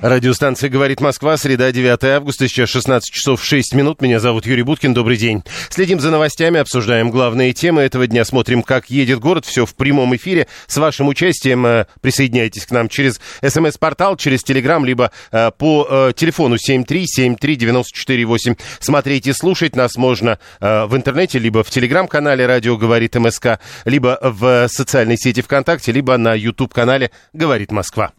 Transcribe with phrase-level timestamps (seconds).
[0.00, 4.00] Радиостанция «Говорит Москва», среда, 9 августа, сейчас 16 часов 6 минут.
[4.00, 5.42] Меня зовут Юрий Буткин, добрый день.
[5.70, 10.14] Следим за новостями, обсуждаем главные темы этого дня, смотрим, как едет город, все в прямом
[10.14, 10.46] эфире.
[10.68, 16.12] С вашим участием э, присоединяйтесь к нам через смс-портал, через телеграм, либо э, по э,
[16.14, 18.56] телефону 7373948.
[18.78, 24.68] Смотреть и слушать нас можно в интернете, либо в телеграм-канале «Радио говорит МСК», либо в
[24.68, 28.12] социальной сети ВКонтакте, либо на YouTube-канале «Говорит Москва»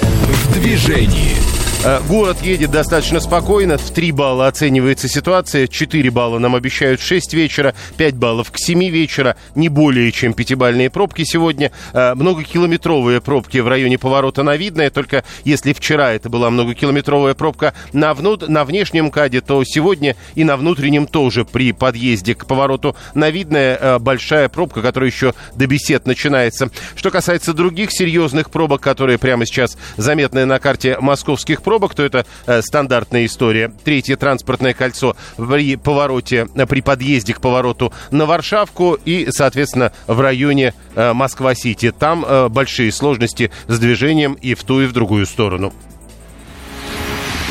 [0.00, 1.61] в движении.
[1.84, 3.76] Э, город едет достаточно спокойно.
[3.76, 5.66] В 3 балла оценивается ситуация.
[5.66, 7.74] 4 балла нам обещают в 6 вечера.
[7.96, 9.34] 5 баллов к 7 вечера.
[9.56, 11.72] Не более чем пятибальные пробки сегодня.
[11.92, 14.90] Э, многокилометровые пробки в районе поворота на Видное.
[14.90, 18.48] Только если вчера это была многокилометровая пробка на, внут...
[18.48, 23.76] на внешнем КАДе, то сегодня и на внутреннем тоже при подъезде к повороту на Видное
[23.76, 26.70] э, большая пробка, которая еще до бесед начинается.
[26.94, 32.02] Что касается других серьезных пробок, которые прямо сейчас заметны на карте московских пробок, пробок, то
[32.02, 33.72] это э, стандартная история.
[33.82, 40.20] Третье транспортное кольцо при повороте, э, при подъезде к повороту на Варшавку и, соответственно, в
[40.20, 41.90] районе э, Москва-Сити.
[41.90, 45.72] Там э, большие сложности с движением и в ту, и в другую сторону.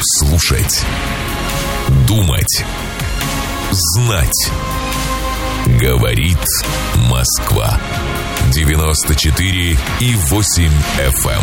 [0.01, 0.85] Слушать.
[2.07, 2.63] Думать.
[3.71, 4.51] Знать.
[5.81, 6.45] Говорит
[7.09, 7.79] Москва.
[8.53, 11.31] 94 и 8 FM.
[11.31, 11.41] Эм.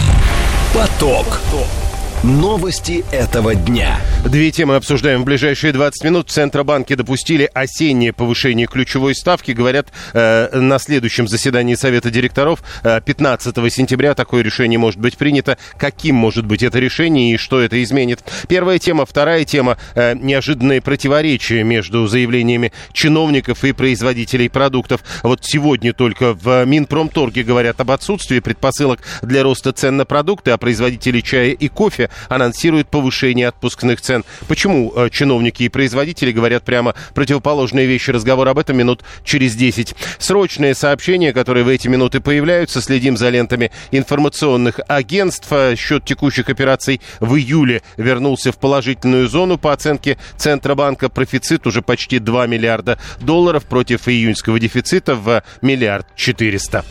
[0.73, 1.27] Поток.
[1.27, 1.88] Поток.
[2.25, 4.01] Новости этого дня.
[4.25, 6.29] Две темы обсуждаем в ближайшие 20 минут.
[6.29, 9.53] В Центробанке допустили осеннее повышение ключевой ставки.
[9.53, 15.59] Говорят, э, на следующем заседании Совета директоров э, 15 сентября такое решение может быть принято.
[15.77, 18.19] Каким может быть это решение и что это изменит?
[18.49, 19.07] Первая тема.
[19.07, 19.79] Вторая тема.
[19.95, 25.05] Э, неожиданные противоречия между заявлениями чиновников и производителей продуктов.
[25.23, 30.59] Вот сегодня только в Минпромторге говорят об отсутствии предпосылок для роста цен на продукты, а
[30.59, 34.25] производители чая и кофе анонсирует повышение отпускных цен.
[34.47, 38.11] Почему э, чиновники и производители говорят прямо противоположные вещи?
[38.11, 39.95] Разговор об этом минут через 10.
[40.19, 42.81] Срочные сообщения, которые в эти минуты появляются.
[42.81, 45.49] Следим за лентами информационных агентств.
[45.51, 51.09] Э, счет текущих операций в июле вернулся в положительную зону по оценке Центробанка.
[51.09, 56.85] Профицит уже почти 2 миллиарда долларов против июньского дефицита в миллиард четыреста.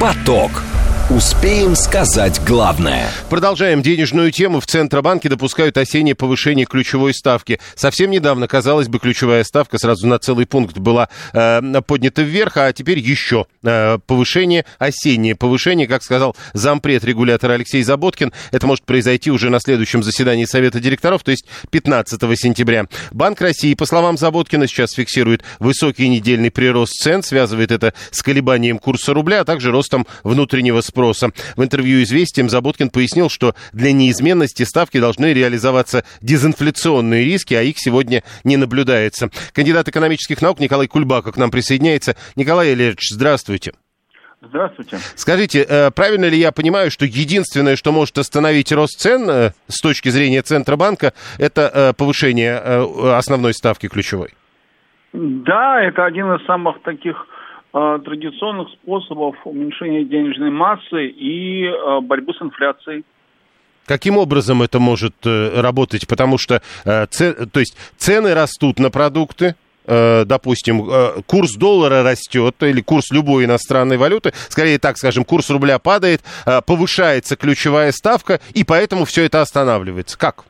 [0.00, 0.73] Поток.
[1.10, 3.10] Успеем сказать главное.
[3.28, 4.58] Продолжаем денежную тему.
[4.58, 7.60] В Центробанке допускают осеннее повышение ключевой ставки.
[7.74, 12.72] Совсем недавно, казалось бы, ключевая ставка сразу на целый пункт была э, поднята вверх, а
[12.72, 18.32] теперь еще э, повышение, осеннее повышение, как сказал зампред регулятора Алексей Заботкин.
[18.50, 22.86] Это может произойти уже на следующем заседании Совета директоров, то есть 15 сентября.
[23.12, 28.78] Банк России, по словам Заботкина, сейчас фиксирует высокий недельный прирост цен, связывает это с колебанием
[28.78, 31.30] курса рубля, а также ростом внутреннего спроса спроса.
[31.56, 37.74] В интервью «Известиям» Заботкин пояснил, что для неизменности ставки должны реализоваться дезинфляционные риски, а их
[37.78, 39.28] сегодня не наблюдается.
[39.52, 42.14] Кандидат экономических наук Николай Кульбака к нам присоединяется.
[42.36, 43.72] Николай Ильич, здравствуйте.
[44.40, 44.98] Здравствуйте.
[45.16, 49.80] Скажите, э, правильно ли я понимаю, что единственное, что может остановить рост цен э, с
[49.80, 52.58] точки зрения Центробанка, это э, повышение
[53.16, 54.28] основной ставки ключевой?
[55.14, 57.16] Да, это один из самых таких
[57.74, 63.04] традиционных способов уменьшения денежной массы и э, борьбы с инфляцией.
[63.84, 66.06] Каким образом это может э, работать?
[66.06, 70.82] Потому что то есть цены растут на продукты, допустим,
[71.26, 76.20] курс доллара растет, или курс любой иностранной валюты, скорее так скажем, курс рубля падает,
[76.66, 80.18] повышается ключевая ставка, и поэтому все это останавливается.
[80.18, 80.44] Как?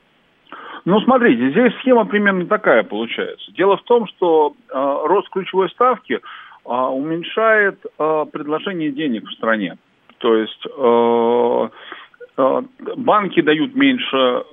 [0.84, 3.50] Ну, смотрите, здесь схема примерно такая получается.
[3.52, 4.72] Дело в том, что э,
[5.06, 6.20] рост ключевой ставки–
[6.64, 9.76] уменьшает а, предложение денег в стране.
[10.18, 11.70] То есть а,
[12.96, 14.44] банки дают меньше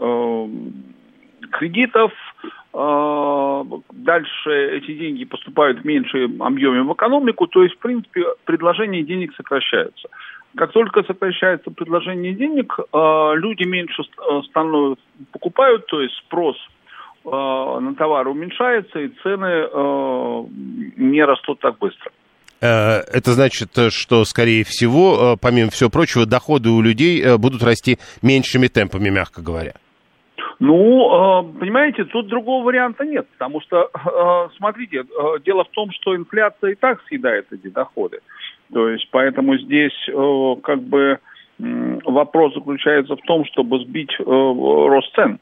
[1.52, 2.14] кредитов,
[2.74, 9.34] дальше эти деньги поступают в меньшем объеме в экономику, то есть, в принципе, предложение денег
[9.36, 10.08] сокращается.
[10.56, 14.04] Как только сокращается предложение денег, люди меньше
[14.48, 15.04] становятся,
[15.34, 16.81] покупают, то есть спрос Э,
[17.24, 20.44] на товар уменьшается, и цены э,
[20.98, 22.12] не растут так быстро.
[22.62, 28.68] Э, это значит, что, скорее всего, помимо всего прочего, доходы у людей будут расти меньшими
[28.68, 29.74] темпами, мягко говоря.
[30.60, 33.90] Ну, понимаете, тут другого варианта нет, потому что,
[34.58, 35.04] смотрите,
[35.44, 38.20] дело в том, что инфляция и так съедает эти доходы.
[38.72, 39.94] То есть, поэтому здесь
[40.64, 41.20] как бы
[42.06, 45.40] вопрос заключается в том, чтобы сбить э, рост цен.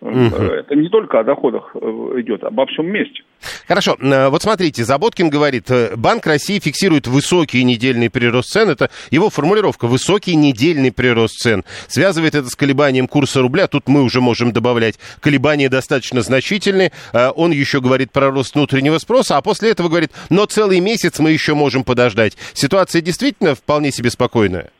[0.00, 0.12] Угу.
[0.12, 1.78] Это не только о доходах э,
[2.20, 3.22] идет, обо всем месте.
[3.66, 9.30] Хорошо, э, вот смотрите, Заботкин говорит, Банк России фиксирует высокий недельный прирост цен, это его
[9.30, 11.64] формулировка, высокий недельный прирост цен.
[11.88, 16.92] Связывает это с колебанием курса рубля, тут мы уже можем добавлять, колебания достаточно значительные,
[17.34, 21.30] он еще говорит про рост внутреннего спроса, а после этого говорит, но целый месяц мы
[21.30, 22.36] еще можем подождать.
[22.52, 24.70] Ситуация действительно вполне себе спокойная?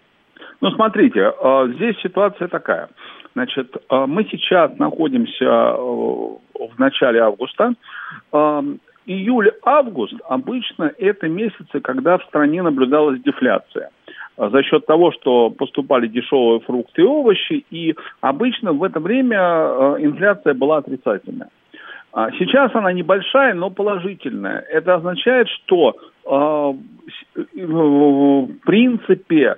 [0.60, 1.32] Ну, смотрите,
[1.74, 2.88] здесь ситуация такая–
[3.36, 7.74] Значит, э, мы сейчас находимся э, в начале августа.
[8.32, 8.62] Э,
[9.04, 13.90] июль-август обычно это месяцы, когда в стране наблюдалась дефляция
[14.38, 19.38] за счет того, что поступали дешевые фрукты и овощи, и обычно в это время
[19.98, 21.48] инфляция была отрицательная.
[22.12, 24.60] А сейчас она небольшая, но положительная.
[24.70, 25.94] Это означает, что
[26.24, 26.76] в
[28.64, 29.56] принципе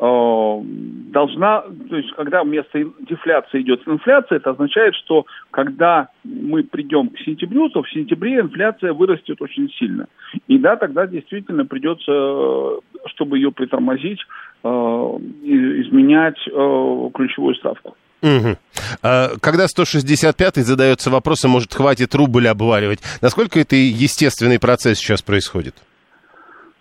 [0.00, 7.18] должна, то есть когда вместо дефляции идет инфляция, это означает, что когда мы придем к
[7.18, 10.06] сентябрю, то в сентябре инфляция вырастет очень сильно.
[10.46, 14.20] И да, тогда действительно придется, чтобы ее притормозить,
[14.62, 17.96] э, изменять э, ключевую ставку.
[18.22, 18.56] Угу.
[19.02, 25.74] Когда 165-й задается вопросом, может, хватит рубль обваливать, насколько это естественный процесс сейчас происходит?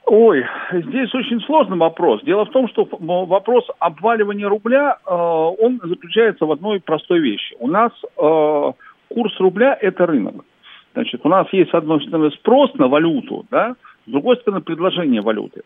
[0.09, 2.23] Ой, здесь очень сложный вопрос.
[2.23, 7.57] Дело в том, что вопрос обваливания рубля, э, он заключается в одной простой вещи.
[7.59, 8.71] У нас э,
[9.13, 10.45] курс рубля– это рынок.
[10.93, 13.75] Значит, у нас есть, с одной стороны, спрос на валюту, да,
[14.05, 15.63] с другой стороны, предложение валюты.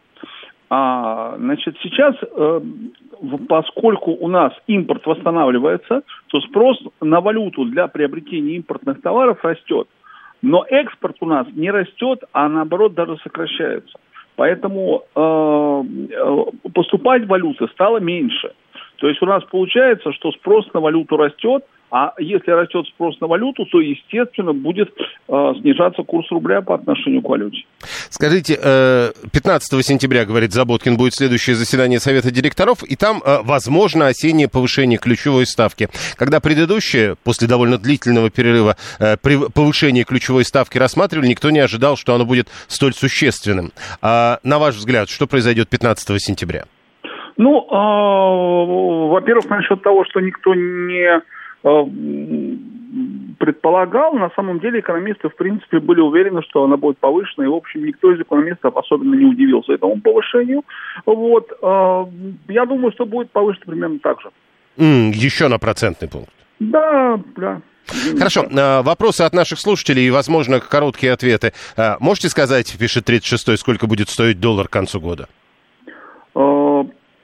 [0.71, 2.61] А, значит, сейчас, э,
[3.47, 9.87] поскольку у нас импорт восстанавливается, то спрос на валюту для приобретения импортных товаров растет.
[10.41, 13.99] Но экспорт у нас не растет, а наоборот даже сокращается.
[14.35, 15.83] Поэтому э,
[16.13, 18.53] э, поступать валюты стало меньше.
[18.97, 23.27] То есть у нас получается, что спрос на валюту растет, а если растет спрос на
[23.27, 24.89] валюту, то, естественно, будет
[25.27, 27.63] э, снижаться курс рубля по отношению к валюте.
[28.09, 34.07] Скажите, э, 15 сентября, говорит Заботкин, будет следующее заседание Совета директоров, и там, э, возможно,
[34.07, 35.89] осеннее повышение ключевой ставки.
[36.15, 42.15] Когда предыдущее, после довольно длительного перерыва, э, повышение ключевой ставки рассматривали, никто не ожидал, что
[42.15, 43.73] оно будет столь существенным.
[44.01, 46.63] А, на ваш взгляд, что произойдет 15 сентября?
[47.35, 51.21] Ну, э, во-первых, насчет того, что никто не Э,
[53.39, 57.53] предполагал, на самом деле экономисты, в принципе, были уверены, что она будет повышена, и, в
[57.53, 60.63] общем, никто из экономистов особенно не удивился этому повышению.
[61.05, 61.51] Вот.
[61.61, 62.05] Э,
[62.49, 64.29] я думаю, что будет повышено примерно так же.
[64.77, 66.31] Mm, еще на процентный пункт.
[66.59, 67.61] Да, да.
[68.17, 68.43] Хорошо.
[68.43, 71.53] Э, вопросы от наших слушателей и, возможно, короткие ответы.
[71.99, 75.27] Можете сказать, пишет 36-й, сколько будет стоить доллар к концу года?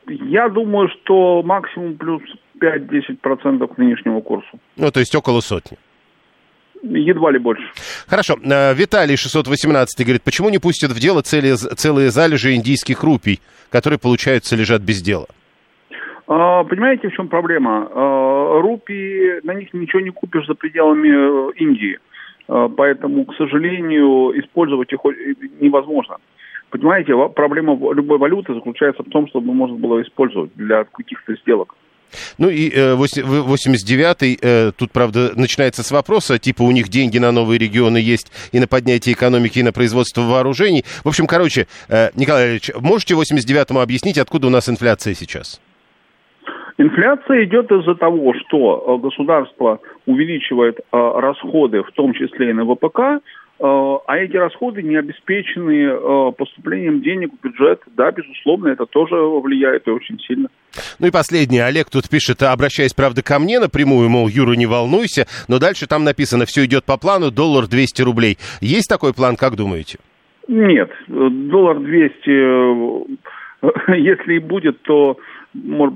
[0.10, 2.22] Я думаю, что максимум плюс
[2.62, 4.59] 5-10% к нынешнему курсу.
[4.75, 5.77] Ну, то есть около сотни.
[6.83, 7.63] Едва ли больше.
[8.07, 8.36] Хорошо.
[8.44, 13.39] Э, Виталий 618 говорит, почему не пустят в дело цели, целые залежи индийских рупий,
[13.69, 15.27] которые, получается, лежат без дела?
[16.27, 17.89] А, понимаете, в чем проблема?
[17.89, 22.00] А, рупии, на них ничего не купишь за пределами э, Индии.
[22.48, 25.00] А, поэтому, к сожалению, использовать их
[25.59, 26.18] невозможно.
[26.69, 31.75] Понимаете, проблема любой валюты заключается в том, чтобы можно было использовать для каких-то сделок.
[32.38, 37.31] Ну и э, 89-й, э, тут, правда, начинается с вопроса, типа у них деньги на
[37.31, 40.83] новые регионы есть и на поднятие экономики, и на производство вооружений.
[41.04, 45.61] В общем, короче, э, Николай Ильич, можете 89-му объяснить, откуда у нас инфляция сейчас?
[46.78, 52.66] Инфляция идет из-за того, что э, государство увеличивает э, расходы, в том числе и на
[52.66, 53.23] ВПК,
[53.59, 57.81] а эти расходы не обеспечены э, поступлением денег в бюджет.
[57.95, 60.49] Да, безусловно, это тоже влияет и очень сильно.
[60.99, 61.64] Ну и последнее.
[61.64, 66.04] Олег тут пишет, обращаясь, правда, ко мне напрямую, мол, Юра, не волнуйся, но дальше там
[66.04, 68.37] написано, все идет по плану, доллар 200 рублей.
[68.61, 69.97] Есть такой план, как думаете?
[70.47, 72.30] Нет, доллар 200,
[73.97, 75.18] если и будет, то,
[75.54, 75.95] может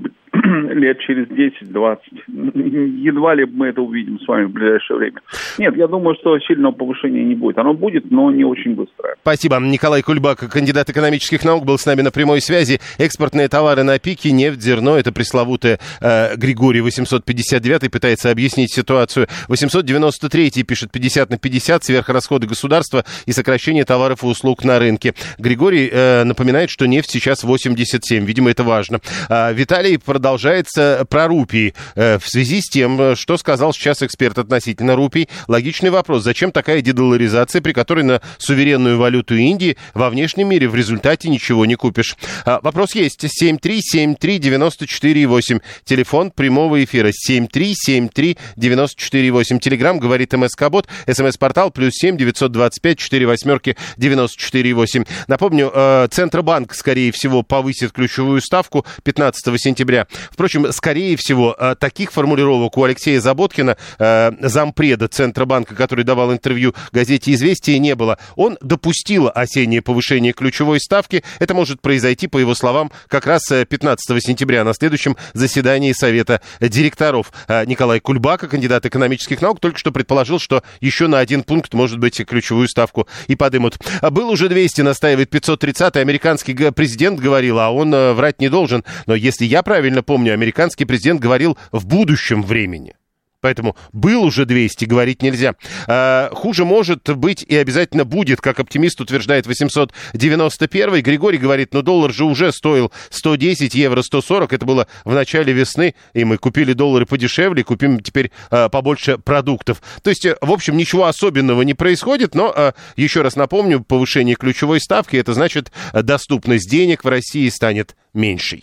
[0.92, 1.96] лет через 10-20.
[3.04, 5.20] Едва ли мы это увидим с вами в ближайшее время.
[5.58, 7.58] Нет, я думаю, что сильного повышения не будет.
[7.58, 9.16] Оно будет, но не очень быстрое.
[9.22, 9.58] Спасибо.
[9.60, 12.80] Николай Кульбак, кандидат экономических наук, был с нами на прямой связи.
[12.98, 14.96] Экспортные товары на пике, нефть, зерно.
[14.96, 19.26] Это пресловутое э, Григорий 859 пытается объяснить ситуацию.
[19.48, 25.14] 893 пишет 50 на 50, сверхрасходы государства и сокращение товаров и услуг на рынке.
[25.38, 28.24] Григорий э, напоминает, что нефть сейчас 87.
[28.24, 29.00] Видимо, это важно.
[29.28, 31.74] А, Виталий продолжает продолжается про рупии.
[31.94, 37.60] В связи с тем, что сказал сейчас эксперт относительно рупий, логичный вопрос, зачем такая дедоларизация,
[37.60, 42.16] при которой на суверенную валюту Индии во внешнем мире в результате ничего не купишь?
[42.44, 43.24] Вопрос есть.
[43.24, 45.60] 7373948.
[45.84, 49.58] Телефон прямого эфира 7373948.
[49.58, 50.88] Телеграмм говорит МСК-бот.
[51.10, 55.06] СМС-портал плюс 7 925 4 восьмерки 94,8.
[55.28, 60.06] Напомню, э, Центробанк, скорее всего, повысит ключевую ставку 15 сентября.
[60.30, 66.74] Впрочем, скорее всего, э, таких формулировок у Алексея Заботкина, э, зампреда Центробанка, который давал интервью
[66.92, 68.18] газете «Известия», не было.
[68.36, 71.24] Он допустил осеннее повышение ключевой ставки.
[71.38, 77.32] Это может произойти, по его словам, как раз 15 сентября на следующем заседании Совета директоров.
[77.66, 82.24] Николай Кульбака, кандидат экономических наук, только что предположил, что еще на один пункт, может быть,
[82.24, 83.78] ключевую ставку и подымут.
[84.02, 88.84] Был уже 200, настаивает 530 американский президент говорил, а он э, врать не должен.
[89.06, 90.51] Но если я правильно помню, американский
[90.84, 92.94] президент говорил в будущем времени.
[93.42, 95.56] Поэтому был уже 200, говорить нельзя.
[95.88, 101.02] А, хуже может быть и обязательно будет, как оптимист утверждает 891.
[101.02, 104.52] Григорий говорит, ну доллар же уже стоил 110, евро 140.
[104.52, 109.82] Это было в начале весны, и мы купили доллары подешевле, купим теперь а, побольше продуктов.
[110.02, 114.36] То есть, э, в общем, ничего особенного не происходит, но, а, еще раз напомню, повышение
[114.36, 118.62] ключевой ставки, это значит, доступность денег в России станет меньшей.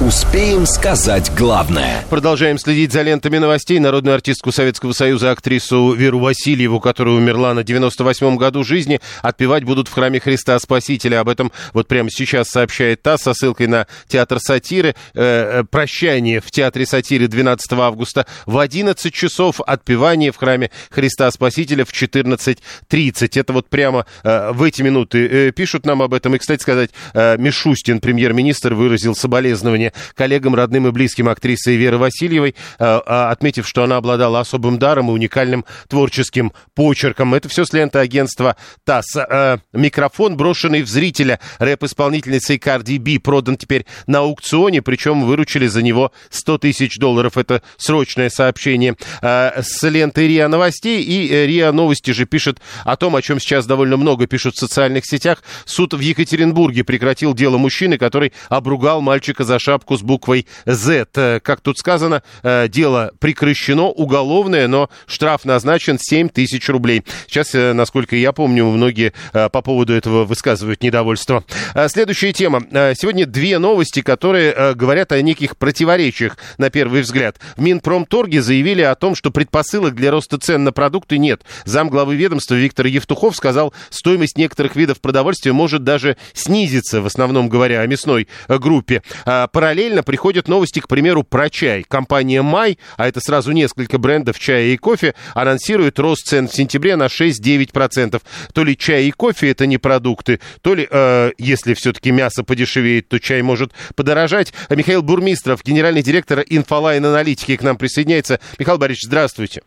[0.00, 2.04] Успеем сказать главное.
[2.08, 3.80] Продолжаем следить за лентами новостей.
[3.80, 9.88] Народную артистку Советского Союза, актрису Веру Васильеву, которая умерла на 98-м году жизни, отпевать будут
[9.88, 11.18] в храме Христа Спасителя.
[11.18, 14.94] Об этом вот прямо сейчас сообщает ТАСС со ссылкой на театр сатиры.
[15.14, 21.28] Э, э прощание в театре сатиры 12 августа в 11 часов, отпевание в храме Христа
[21.32, 23.40] Спасителя в 14.30.
[23.40, 26.36] Это вот прямо э, в эти минуты э, пишут нам об этом.
[26.36, 32.50] И, кстати сказать, э, Мишустин, премьер-министр, выразил соболезнования коллегам, родным и близким актрисы Веры Васильевой,
[32.50, 37.34] э, а, отметив, что она обладала особым даром и уникальным творческим почерком.
[37.34, 39.16] Это все с ленты агентства ТАСС.
[39.16, 45.82] Э, микрофон, брошенный в зрителя рэп-исполнительницей Карди Би, продан теперь на аукционе, причем выручили за
[45.82, 47.36] него 100 тысяч долларов.
[47.36, 51.02] Это срочное сообщение э, с ленты РИА Новостей.
[51.02, 55.04] И РИА Новости же пишет о том, о чем сейчас довольно много пишут в социальных
[55.06, 55.42] сетях.
[55.64, 61.06] Суд в Екатеринбурге прекратил дело мужчины, который обругал мальчика за шапку шапку с буквой Z.
[61.14, 67.04] Э, как тут сказано, э, дело прекращено, уголовное, но штраф назначен 7 тысяч рублей.
[67.28, 71.44] Сейчас, э, насколько я помню, многие по поводу этого высказывают недовольство.
[71.88, 72.62] Следующая тема.
[72.70, 77.36] Сегодня две новости, которые говорят о неких противоречиях, на первый взгляд.
[77.56, 81.42] В Минпромторге заявили о том, что предпосылок для роста цен на продукты нет.
[81.64, 87.48] Зам главы ведомства Виктор Евтухов сказал, стоимость некоторых видов продовольствия может даже снизиться, в основном
[87.48, 89.02] говоря о мясной группе.
[89.24, 89.67] Параллельно
[90.02, 91.84] приходят новости, к примеру, про чай.
[91.86, 96.96] Компания «Май», а это сразу несколько брендов чая и кофе, анонсирует рост цен в сентябре
[96.96, 98.20] на 6-9%.
[98.52, 103.08] То ли чай и кофе это не продукты, то ли, э, если все-таки мясо подешевеет,
[103.08, 104.52] то чай может подорожать.
[104.70, 108.40] Михаил Бурмистров, генеральный директор Инфолайн Аналитики, к нам присоединяется.
[108.58, 109.62] Михаил Борисович, здравствуйте.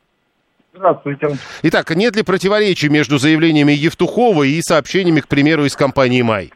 [0.74, 1.38] Здравствуйте.
[1.63, 6.51] Итак, нет ли противоречий между заявлениями Евтухова и сообщениями, к примеру, из компании «Май»?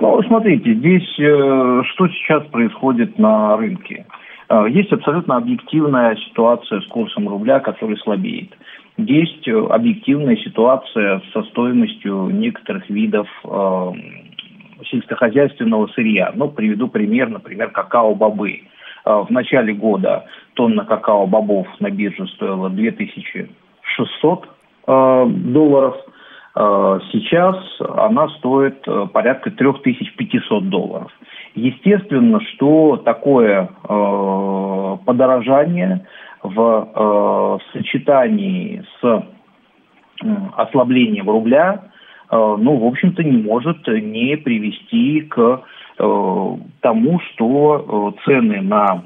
[0.00, 4.06] Ну, смотрите, здесь э, что сейчас происходит на рынке?
[4.48, 8.56] Э, есть абсолютно объективная ситуация с курсом рубля, который слабеет.
[8.96, 13.92] Есть э, объективная ситуация со стоимостью некоторых видов э,
[14.88, 16.32] сельскохозяйственного сырья.
[16.34, 18.60] Ну, приведу пример, например, какао-бобы.
[19.04, 24.48] Э, в начале года тонна какао-бобов на бирже стоила 2600
[24.86, 25.96] э, долларов–
[27.12, 31.12] сейчас она стоит э, порядка 3500 долларов.
[31.54, 36.06] Естественно, что такое э, подорожание
[36.42, 39.24] в сочетании с
[40.56, 41.82] ослаблением рубля,
[42.30, 45.62] ну, в общем-то, не может не привести к
[45.96, 49.02] тому, что цены на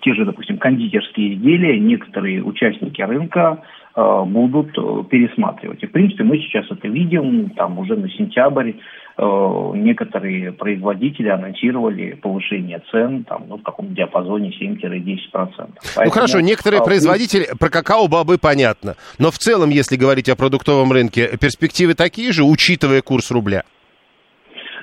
[0.00, 3.62] те же, допустим, кондитерские изделия некоторые участники рынка
[4.00, 5.82] Э, будут э, пересматривать.
[5.82, 8.74] И, в принципе, мы сейчас это видим, там уже на сентябрь
[9.16, 15.22] э, некоторые производители анонсировали повышение цен там, ну, в каком диапазоне 7-10%.
[15.32, 20.36] Поэтому, ну хорошо, некоторые а, производители, про какао-бобы понятно, но в целом, если говорить о
[20.36, 23.64] продуктовом рынке, перспективы такие же, учитывая курс рубля?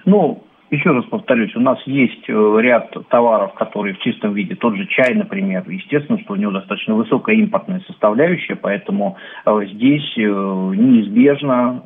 [0.03, 4.75] Ну, еще раз повторюсь, у нас есть э, ряд товаров, которые в чистом виде, тот
[4.75, 10.22] же чай, например, естественно, что у него достаточно высокая импортная составляющая, поэтому э, здесь э,
[10.22, 11.81] неизбежно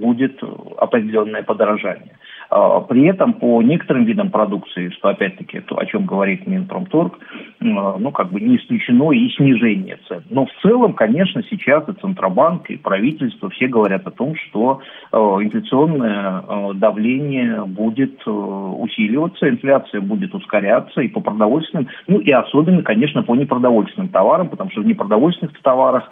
[0.00, 0.42] будет
[0.78, 2.12] определенное подорожание.
[2.54, 7.18] А, при этом по некоторым видам продукции, что опять-таки то, о чем говорит Минпромторг,
[7.60, 10.22] ну как бы не исключено и снижение цен.
[10.28, 14.80] Но в целом, конечно, сейчас и Центробанк, и правительство все говорят о том, что
[15.12, 23.34] инфляционное давление будет усиливаться, инфляция будет ускоряться и по продовольственным, ну и особенно, конечно, по
[23.34, 26.10] непродовольственным товарам, потому что в непродовольственных товарах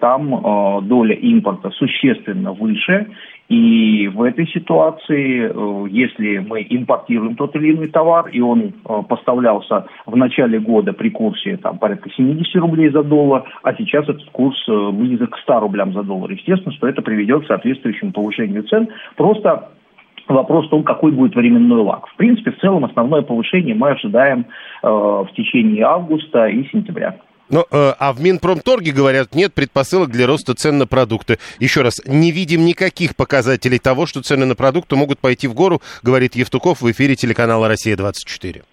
[0.00, 3.06] там доля импорта существенно выше,
[3.48, 9.02] и в этой ситуации, э, если мы импортируем тот или иной товар, и он э,
[9.08, 14.28] поставлялся в начале года при курсе там, порядка 70 рублей за доллар, а сейчас этот
[14.30, 18.64] курс э, близок к 100 рублям за доллар, естественно, что это приведет к соответствующему повышению
[18.64, 18.88] цен.
[19.16, 19.70] Просто
[20.28, 22.08] Вопрос в том, какой будет временной лаг.
[22.08, 24.46] В принципе, в целом основное повышение мы ожидаем
[24.82, 27.16] э, в течение августа и сентября.
[27.48, 31.38] Ну, э, а в Минпромторге говорят, нет предпосылок для роста цен на продукты.
[31.60, 35.80] Еще раз, не видим никаких показателей того, что цены на продукты могут пойти в гору,
[36.02, 38.64] говорит Евтуков в эфире телеканала «Россия-24».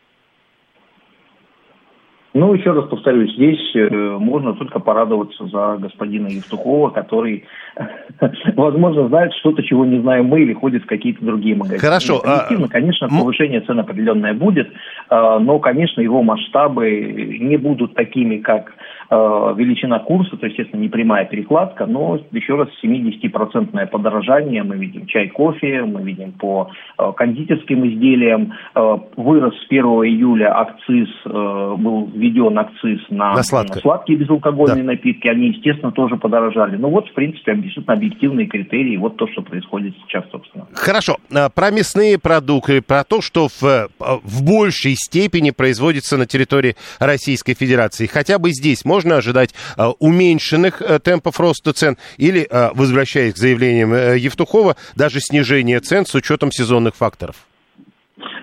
[2.33, 7.45] Ну, еще раз повторюсь, здесь э, можно только порадоваться за господина Евтухова, который,
[8.55, 11.79] возможно, знает что-то, чего не знаем мы, или ходит в какие-то другие магазины.
[11.79, 12.21] Хорошо.
[12.25, 18.37] А, Объективно, конечно, повышение цен определенное будет, э, но, конечно, его масштабы не будут такими,
[18.37, 18.73] как
[19.13, 25.29] величина курса, то, естественно, не прямая перекладка, но еще раз 70-процентное подорожание мы видим чай,
[25.29, 28.53] кофе, мы видим по э, кондитерским изделиям.
[28.75, 33.81] Э, вырос с 1 июля акциз, был введен акциз на, на, сладкое.
[33.81, 34.91] сладкие безалкогольные да.
[34.91, 36.75] напитки, они, естественно, тоже подорожали.
[36.77, 40.67] Ну вот, в принципе, абсолютно объективные критерии, вот то, что происходит сейчас, собственно.
[40.73, 41.17] Хорошо,
[41.55, 48.07] про мясные продукты, про то, что в, в большей степени производится на территории Российской Федерации.
[48.07, 53.33] Хотя бы здесь можно можно ожидать э, уменьшенных э, темпов роста цен или, э, возвращаясь
[53.33, 57.35] к заявлениям Евтухова, даже снижение цен с учетом сезонных факторов?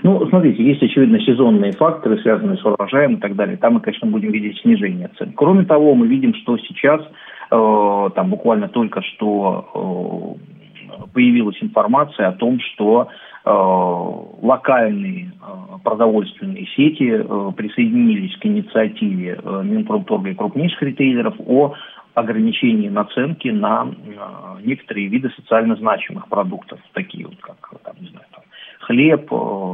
[0.03, 3.57] Ну, смотрите, есть, очевидно, сезонные факторы, связанные с урожаем и так далее.
[3.57, 5.33] Там мы, конечно, будем видеть снижение цен.
[5.37, 7.01] Кроме того, мы видим, что сейчас,
[7.51, 10.39] э, там буквально только что
[10.85, 19.41] э, появилась информация о том, что Э, локальные э, продовольственные сети э, присоединились к инициативе
[19.43, 21.75] Минпромторга и крупнейших ритейлеров о
[22.15, 23.89] ограничении наценки на
[24.63, 28.43] некоторые виды социально значимых продуктов, такие вот как, там, не знаю, там,
[28.81, 29.31] хлеб,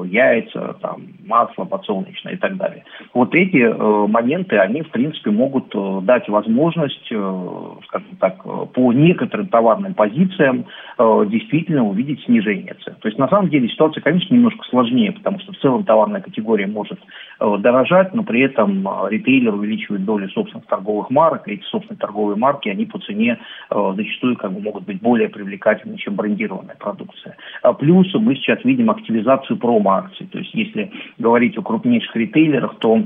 [0.06, 2.84] яйца, там, масло подсолнечное и так далее.
[3.14, 8.42] Вот эти э, моменты, они, в принципе, могут э, дать возможность, э, скажем так,
[8.72, 10.66] по некоторым товарным позициям
[10.98, 12.94] э, действительно увидеть снижение цен.
[13.00, 16.66] То есть, на самом деле, ситуация, конечно, немножко сложнее, потому что в целом товарная категория
[16.66, 16.98] может
[17.40, 21.98] э, дорожать, но при этом э, ритейлер увеличивает долю собственных торговых марок, и эти собственные
[21.98, 23.38] торговые марки, они по цене
[23.70, 27.36] э, зачастую как бы могут быть более привлекательны, чем брендированная продукция.
[27.62, 30.26] А плюс мы сейчас видим активизацию промо-акций.
[30.26, 33.02] То есть, если говорить о крупнейших ритейлерах, то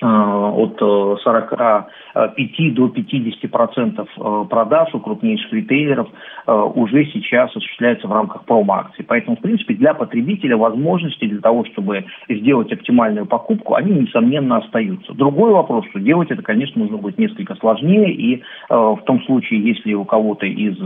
[0.00, 6.08] Э, от 45 э, до 50 процентов э, продаж у крупнейших ритейлеров
[6.46, 9.04] уже сейчас осуществляется в рамках промо-акций.
[9.06, 15.12] Поэтому, в принципе, для потребителя возможности для того, чтобы сделать оптимальную покупку, они, несомненно, остаются.
[15.12, 19.92] Другой вопрос, что делать это, конечно, нужно будет несколько сложнее, и в том случае, если
[19.92, 20.78] у кого-то из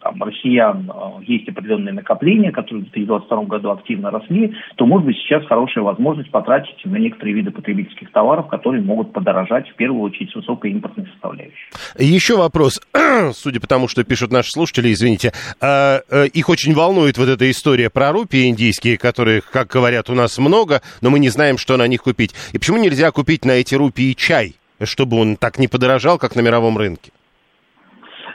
[0.00, 0.90] там, россиян
[1.26, 6.30] есть определенные накопления, которые в 2022 году активно росли, то, может быть, сейчас хорошая возможность
[6.30, 10.72] потратить на некоторые виды потребительских потребительских товаров, которые могут подорожать в первую очередь с высокой
[10.72, 11.54] импортной составляющей.
[11.98, 12.80] Еще вопрос,
[13.32, 17.50] судя по тому, что пишут наши слушатели, извините, а, э, их очень волнует вот эта
[17.50, 21.76] история про рупии индийские, которых, как говорят, у нас много, но мы не знаем, что
[21.76, 22.34] на них купить.
[22.52, 26.40] И почему нельзя купить на эти рупии чай, чтобы он так не подорожал, как на
[26.40, 27.10] мировом рынке?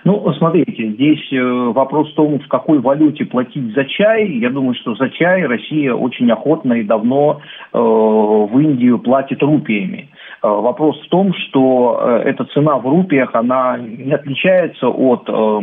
[0.06, 4.28] Ну, смотрите, здесь э, вопрос в том, в какой валюте платить за чай.
[4.34, 7.42] Я думаю, что за чай Россия очень охотно и давно
[7.74, 10.10] э, в Индию платит рупиями.
[10.44, 15.60] Э, вопрос в том, что эта цена в рупиях, она не отличается от, э,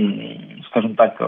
[0.66, 1.22] скажем так,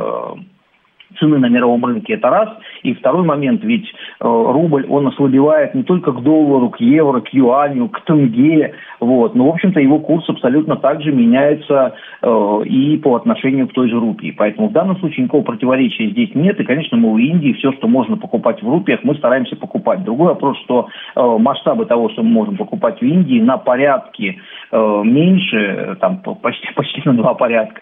[1.19, 2.49] цены на мировом рынке, это раз.
[2.83, 7.29] И второй момент, ведь э, рубль, он ослабевает не только к доллару, к евро, к
[7.33, 9.35] юаню, к тенге, вот.
[9.35, 13.99] Но, в общем-то, его курс абсолютно также меняется э, и по отношению к той же
[13.99, 14.35] рупии.
[14.37, 16.59] Поэтому в данном случае никакого противоречия здесь нет.
[16.61, 20.05] И, конечно, мы в Индии все, что можно покупать в рупиях, мы стараемся покупать.
[20.05, 24.37] Другой вопрос, что э, масштабы того, что мы можем покупать в Индии, на порядке
[24.73, 27.81] меньше, там почти, почти на два порядка,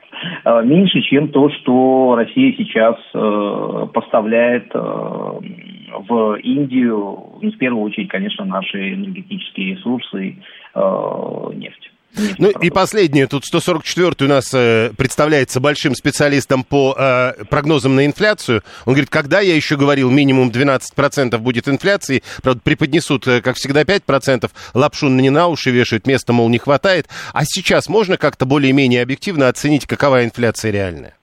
[0.64, 2.96] меньше, чем то, что Россия сейчас
[3.92, 10.36] поставляет э, в Индию, ну, в первую очередь, конечно, наши энергетические ресурсы,
[10.74, 11.90] э, нефть.
[12.38, 18.04] Ну и последнее, тут 144 у нас э, представляется большим специалистом по э, прогнозам на
[18.04, 18.62] инфляцию.
[18.84, 23.82] Он говорит, когда я еще говорил, минимум 12% будет инфляции, правда, преподнесут, э, как всегда,
[23.82, 27.08] 5%, лапшу не на уши вешают, места, мол, не хватает.
[27.32, 31.14] А сейчас можно как-то более-менее объективно оценить, какова инфляция реальная?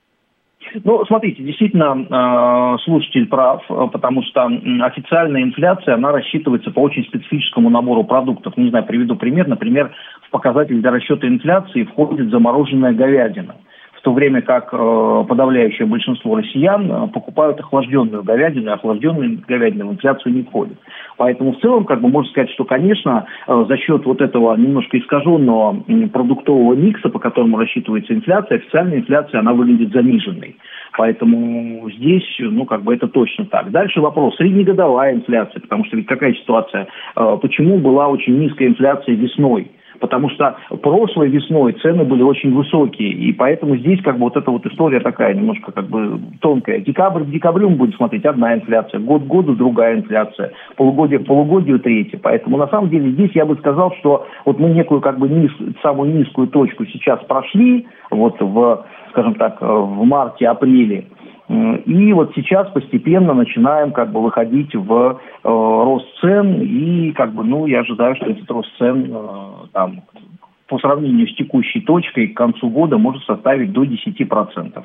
[0.83, 4.45] Ну, смотрите, действительно, э, слушатель прав, э, потому что
[4.81, 8.57] официальная инфляция, она рассчитывается по очень специфическому набору продуктов.
[8.57, 9.47] Не знаю, приведу пример.
[9.47, 9.91] Например,
[10.27, 13.55] в показатель для расчета инфляции входит замороженная говядина
[13.99, 19.87] в то время как э, подавляющее большинство россиян э, покупают охлажденную говядину, и охлажденная говядина
[19.87, 20.77] в инфляцию не входит.
[21.17, 24.97] Поэтому в целом, как бы можно сказать, что, конечно, э, за счет вот этого немножко
[24.97, 25.83] искаженного
[26.13, 30.55] продуктового микса, по которому рассчитывается инфляция, официальная инфляция, она выглядит заниженной.
[30.97, 33.69] Поэтому здесь, ну, как бы это точно так.
[33.71, 34.35] Дальше вопрос.
[34.37, 36.87] Среднегодовая инфляция, потому что ведь какая ситуация?
[37.13, 39.69] Почему была очень низкая инфляция весной?
[39.99, 44.49] Потому что прошлой весной цены были очень высокие, и поэтому здесь как бы вот эта
[44.51, 46.79] вот история такая немножко как бы тонкая.
[46.79, 51.25] Декабрь к декабрю мы будем смотреть одна инфляция, год к году другая инфляция, полугодие к
[51.25, 52.19] полугодию третья.
[52.21, 55.51] Поэтому на самом деле здесь я бы сказал, что вот мы некую как бы низ,
[55.81, 61.05] самую низкую точку сейчас прошли, вот в, скажем так, в марте-апреле,
[61.49, 67.43] и вот сейчас постепенно начинаем как бы выходить в э, рост цен, и как бы,
[67.43, 70.03] ну, я ожидаю, что этот рост цен э, там
[70.67, 74.83] по сравнению с текущей точкой к концу года может составить до 10%.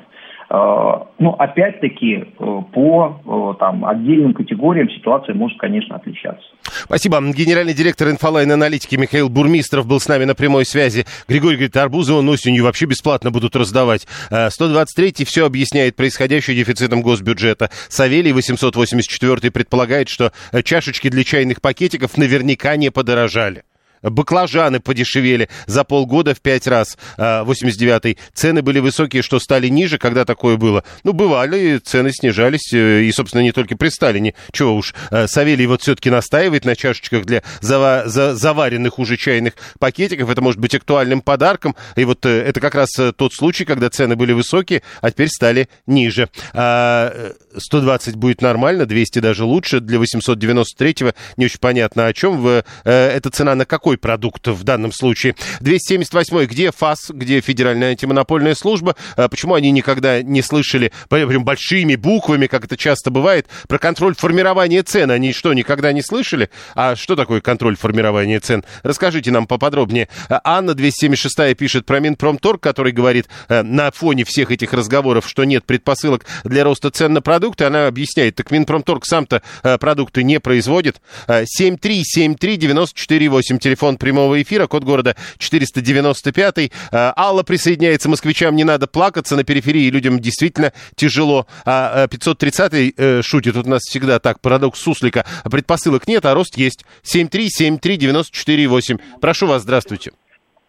[0.49, 6.45] Э, ну, опять-таки, э, по э, там, отдельным категориям ситуация может, конечно, отличаться.
[6.83, 7.19] Спасибо.
[7.19, 11.05] Генеральный директор INFOLine аналитики Михаил Бурмистров был с нами на прямой связи.
[11.27, 14.07] Григорий говорит, арбузы он осенью вообще бесплатно будут раздавать.
[14.29, 17.69] 123-й все объясняет происходящее дефицитом госбюджета.
[17.87, 20.31] Савелий 884 предполагает, что
[20.63, 23.63] чашечки для чайных пакетиков наверняка не подорожали.
[24.09, 26.97] Баклажаны подешевели за полгода в пять раз.
[27.17, 28.17] 89-й.
[28.19, 30.83] А, цены были высокие, что стали ниже, когда такое было.
[31.03, 32.73] Ну, бывали, цены снижались.
[32.73, 34.33] Э, и, собственно, не только при Сталине.
[34.51, 39.53] Чего уж, э, Савелий вот все-таки настаивает на чашечках для зава за заваренных уже чайных
[39.79, 40.29] пакетиков.
[40.29, 41.75] Это может быть актуальным подарком.
[41.95, 45.69] И вот э, это как раз тот случай, когда цены были высокие, а теперь стали
[45.87, 46.29] ниже.
[46.51, 49.79] 120 а, будет нормально, 200 даже лучше.
[49.79, 52.45] Для 893-го не очень понятно о чем.
[52.83, 55.35] Эта цена на какой какой продукт в данном случае.
[55.61, 61.95] 278 где ФАС, где Федеральная антимонопольная служба, а почему они никогда не слышали прям большими
[61.95, 65.11] буквами, как это часто бывает, про контроль формирования цен.
[65.11, 66.49] Они что, никогда не слышали?
[66.75, 68.63] А что такое контроль формирования цен?
[68.83, 70.07] Расскажите нам поподробнее.
[70.29, 75.65] Анна 276 пишет про Минпромторг, который говорит э, на фоне всех этих разговоров, что нет
[75.65, 77.65] предпосылок для роста цен на продукты.
[77.65, 81.01] Она объясняет, так Минпромторг сам-то э, продукты не производит.
[81.27, 86.57] 7373 94 8 телефон телефон прямого эфира, код города 495.
[86.57, 86.69] Э,
[87.15, 91.45] Алла присоединяется, москвичам не надо плакаться, на периферии людям действительно тяжело.
[91.65, 95.23] А 530-й э, шутит, тут у нас всегда так, парадокс суслика.
[95.49, 96.83] Предпосылок нет, а рост есть.
[97.03, 98.99] 7373948.
[99.21, 100.13] Прошу вас, здравствуйте.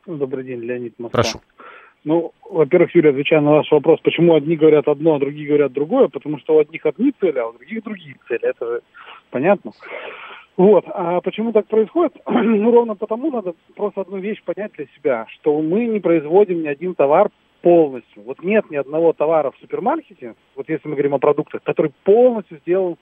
[0.06, 1.22] Добрый день, Леонид Москва.
[1.22, 1.40] Прошу.
[2.04, 6.06] Ну, во-первых, Юрий, отвечая на ваш вопрос, почему одни говорят одно, а другие говорят другое,
[6.08, 8.44] потому что у одних одни цели, а у других другие цели.
[8.44, 8.80] Это же
[9.30, 9.72] понятно.
[10.56, 10.84] Вот.
[10.88, 12.14] А почему так происходит?
[12.26, 16.68] ну, ровно потому надо просто одну вещь понять для себя, что мы не производим ни
[16.68, 17.30] один товар
[17.62, 18.22] полностью.
[18.22, 22.58] Вот нет ни одного товара в супермаркете, вот если мы говорим о продуктах, который полностью
[22.58, 22.96] сделан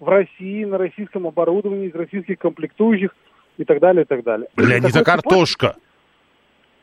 [0.00, 3.14] в России, на российском оборудовании, из российских комплектующих
[3.56, 4.48] и так далее, и так далее.
[4.56, 5.76] Бля, не за картошка.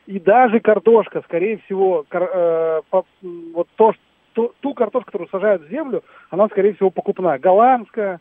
[0.06, 3.94] И даже картошка, скорее всего, кар, э, по, вот то,
[4.32, 7.38] что, ту картошку, которую сажают в землю, она, скорее всего, покупная.
[7.38, 8.20] Голландская,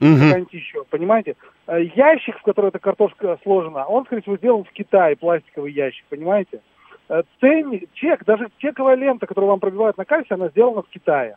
[0.00, 0.46] угу.
[0.50, 1.36] еще, понимаете?
[1.66, 6.04] Э, ящик, в который эта картошка сложена, он, скорее всего, сделан в Китае, пластиковый ящик,
[6.08, 6.60] понимаете?
[7.08, 11.36] Э, ценник, чек, даже чековая лента, которую вам пробивают на кассе, она сделана в Китае.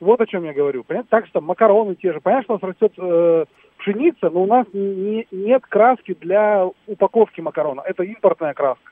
[0.00, 0.82] Вот о чем я говорю.
[0.82, 1.08] Понятно?
[1.10, 2.20] Так что макароны те же.
[2.20, 3.44] Понятно, что у нас растет э,
[3.78, 7.82] пшеница, но у нас не, нет краски для упаковки макарона.
[7.82, 8.90] Это импортная краска.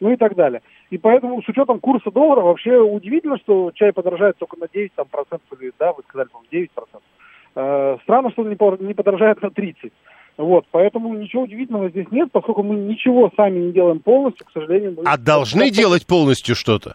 [0.00, 0.62] Ну и так далее.
[0.88, 5.06] И поэтому с учетом курса доллара вообще удивительно, что чай подорожает только на 9 там,
[5.08, 7.02] процентов, да, вы сказали, по-моему, 9 процентов.
[7.60, 8.50] Э, странно, что он
[8.86, 9.92] не подорожает на 30.
[10.36, 14.94] Вот, поэтому ничего удивительного здесь нет, поскольку мы ничего сами не делаем полностью, к сожалению.
[14.96, 15.74] Мы а должны просто...
[15.74, 16.94] делать полностью что-то?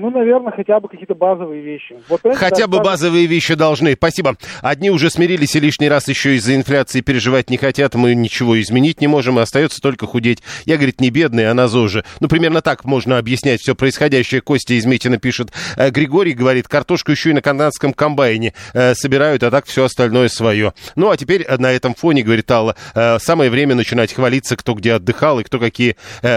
[0.00, 1.96] Ну, наверное, хотя бы какие-то базовые вещи.
[2.08, 3.94] Вот хотя бы базовые вещи должны.
[3.94, 4.36] Спасибо.
[4.62, 7.96] Одни уже смирились и лишний раз еще из-за инфляции переживать не хотят.
[7.96, 10.40] Мы ничего изменить не можем, и остается только худеть.
[10.66, 12.04] Я, говорит, не бедный, а на ЗОЖе.
[12.20, 14.40] Ну, примерно так можно объяснять все происходящее.
[14.40, 15.52] Костя из Метина пишет.
[15.76, 20.28] Э, Григорий говорит, картошку еще и на канадском комбайне э, собирают, а так все остальное
[20.28, 20.74] свое.
[20.94, 22.76] Ну, а теперь э, на этом фоне, говорит Алла,
[23.18, 25.96] самое время начинать хвалиться, кто где отдыхал и кто какие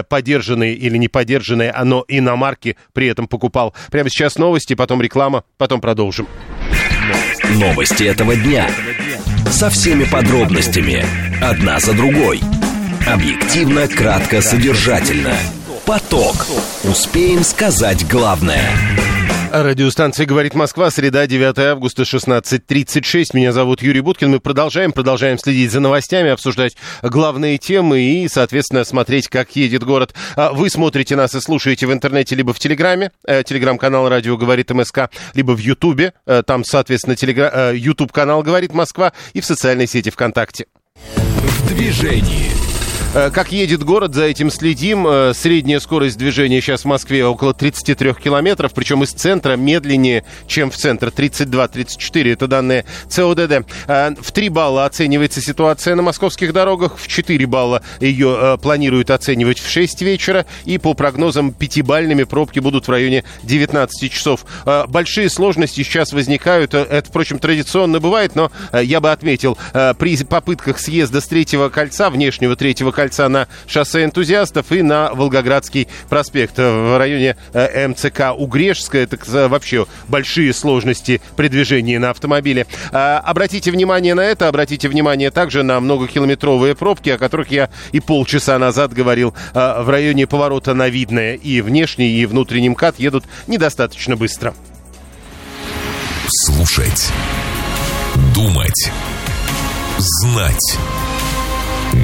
[0.10, 3.51] подержанные или не подержанные, но иномарки при этом покупал.
[3.90, 6.28] Прямо сейчас новости, потом реклама, потом продолжим.
[7.50, 8.70] Новости этого дня.
[9.52, 11.06] Со всеми подробностями.
[11.42, 12.42] Одна за другой.
[13.08, 15.36] Объективно, кратко, содержательно.
[15.86, 16.48] Поток.
[16.84, 18.64] Успеем сказать главное.
[19.54, 23.32] Радиостанция «Говорит Москва», среда, 9 августа, 16.36.
[23.34, 24.32] Меня зовут Юрий Буткин.
[24.32, 30.14] Мы продолжаем, продолжаем следить за новостями, обсуждать главные темы и, соответственно, смотреть, как едет город.
[30.38, 34.72] А вы смотрите нас и слушаете в интернете либо в Телеграме, э, телеграм-канал «Радио говорит
[34.72, 37.52] МСК», либо в Ютубе, э, там, соответственно, телегра...
[37.54, 40.68] э, Ютуб-канал «Говорит Москва» и в социальной сети ВКонтакте.
[41.06, 42.52] В движении.
[43.13, 45.06] Э, как едет город, за этим следим.
[45.06, 50.71] Э, средняя скорость движения сейчас в Москве около 33 километров, причем из центра медленнее, чем
[50.71, 51.10] в центр.
[51.10, 53.67] 32-34, это данные ЦОДД.
[53.88, 59.60] Э, в 3 балла оценивается ситуация на московских дорогах, в 4 балла ее планируют оценивать
[59.60, 64.45] в 6 вечера, и по прогнозам пятибальными пробки будут в районе 19 часов.
[64.88, 71.19] Большие сложности сейчас возникают, это, впрочем, традиционно бывает, но я бы отметил, при попытках съезда
[71.19, 76.98] с третьего кольца, внешнего третьего кольца, кольца на шоссе энтузиастов и на Волгоградский проспект в
[77.00, 79.04] районе э, МЦК Угрешская.
[79.04, 82.68] Это вообще большие сложности при движении на автомобиле.
[82.92, 88.00] А, обратите внимание на это, обратите внимание также на многокилометровые пробки, о которых я и
[88.00, 89.34] полчаса назад говорил.
[89.56, 94.54] А, в районе поворота на Видное и внешний, и внутренний МКАД едут недостаточно быстро.
[96.28, 97.10] Слушать.
[98.36, 98.92] Думать.
[99.98, 100.78] Знать.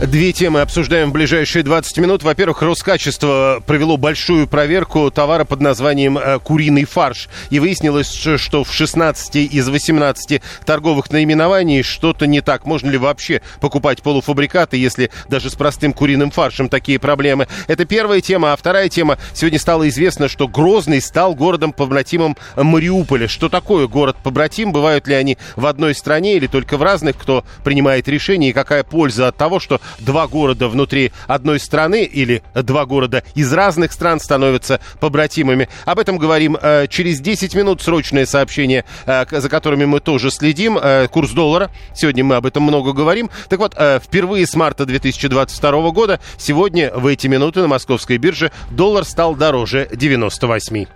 [0.00, 2.22] Две темы обсуждаем в ближайшие 20 минут.
[2.24, 7.28] Во-первых, Роскачество провело большую проверку товара под названием э, куриный фарш.
[7.50, 12.66] И выяснилось, что в 16 из 18 торговых наименований что-то не так.
[12.66, 17.46] Можно ли вообще покупать полуфабрикаты, если даже с простым куриным фаршем такие проблемы?
[17.68, 18.52] Это первая тема.
[18.52, 19.18] А вторая тема.
[19.34, 23.28] Сегодня стало известно, что Грозный стал городом-побратимом Мариуполя.
[23.28, 24.72] Что такое город-побратим?
[24.72, 27.16] Бывают ли они в одной стране или только в разных?
[27.16, 28.50] Кто принимает решение?
[28.50, 33.52] И какая польза от того, что два города внутри одной страны или два города из
[33.52, 35.68] разных стран становятся побратимами.
[35.84, 37.82] Об этом говорим э, через 10 минут.
[37.82, 40.78] Срочное сообщение, э, за которыми мы тоже следим.
[40.78, 41.70] Э, курс доллара.
[41.94, 43.30] Сегодня мы об этом много говорим.
[43.48, 49.04] Так вот, впервые с марта 2022 года сегодня в эти минуты на московской бирже доллар
[49.04, 50.86] стал дороже 98.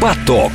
[0.00, 0.52] Поток.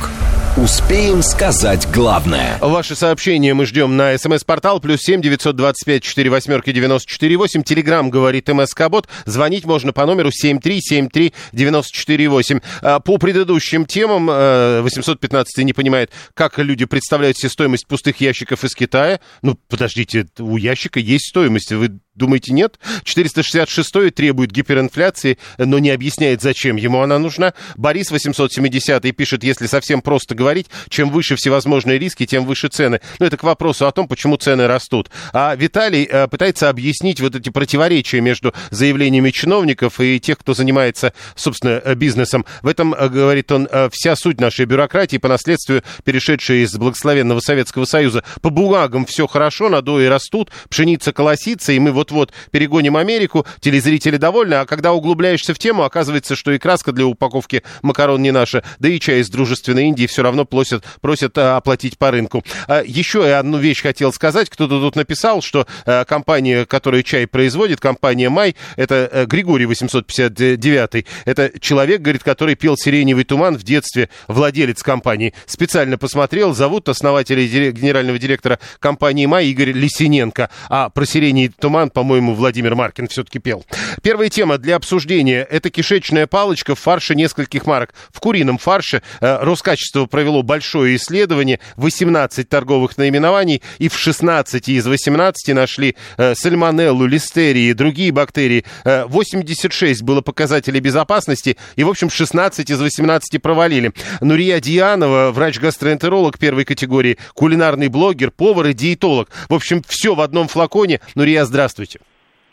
[0.58, 2.58] Успеем сказать главное.
[2.60, 7.38] Ваши сообщения мы ждем на смс-портал плюс семь девятьсот двадцать пять четыре восьмерки девяносто четыре
[7.38, 7.62] восемь.
[7.62, 9.08] Телеграмм говорит МСК-бот.
[9.24, 12.60] Звонить можно по номеру семь три семь три девяносто четыре восемь.
[12.82, 18.62] А, по предыдущим темам 815 э, не понимает, как люди представляют себе стоимость пустых ящиков
[18.62, 19.20] из Китая.
[19.40, 21.72] Ну, подождите, у ящика есть стоимость.
[21.72, 22.78] Вы Думаете, нет?
[23.04, 27.54] 466 требует гиперинфляции, но не объясняет, зачем ему она нужна.
[27.76, 33.00] Борис 870 пишет, если совсем просто говорить, чем выше всевозможные риски, тем выше цены.
[33.18, 35.10] Но это к вопросу о том, почему цены растут.
[35.32, 41.14] А Виталий э, пытается объяснить вот эти противоречия между заявлениями чиновников и тех, кто занимается,
[41.34, 42.44] собственно, э, бизнесом.
[42.60, 47.40] В этом, э, говорит он, э, вся суть нашей бюрократии по наследству, перешедшей из благословенного
[47.40, 48.22] Советского Союза.
[48.42, 54.16] По бумагам все хорошо, надои растут, пшеница колосится, и мы вот вот-вот перегоним Америку, телезрители
[54.16, 58.64] довольны, а когда углубляешься в тему, оказывается, что и краска для упаковки макарон не наша,
[58.80, 62.42] да и чай из дружественной Индии все равно просят, просят а, оплатить по рынку.
[62.66, 64.50] А, еще одну вещь хотел сказать.
[64.50, 71.06] Кто-то тут написал, что а, компания, которая чай производит, компания «Май», это а, Григорий 859,
[71.24, 75.34] это человек, говорит, который пел «Сиреневый туман» в детстве, владелец компании.
[75.46, 80.50] Специально посмотрел, зовут основателя и генерального директора компании «Май» Игорь Лисиненко.
[80.68, 83.64] А про «Сиреневый туман» по-моему, Владимир Маркин все-таки пел.
[84.02, 87.94] Первая тема для обсуждения– это кишечная палочка в фарше нескольких марок.
[88.10, 94.86] В курином фарше э, Роскачество провело большое исследование, 18 торговых наименований, и в 16 из
[94.86, 98.64] 18 нашли э, сальмонеллу, листерии и другие бактерии.
[98.84, 103.92] 86 было показателей безопасности, и, в общем, 16 из 18 провалили.
[104.20, 109.28] Нурия Дианова, врач-гастроэнтеролог первой категории, кулинарный блогер, повар и диетолог.
[109.48, 111.00] В общем, все в одном флаконе.
[111.14, 111.44] Нурия,
[111.82, 112.00] здравствуйте.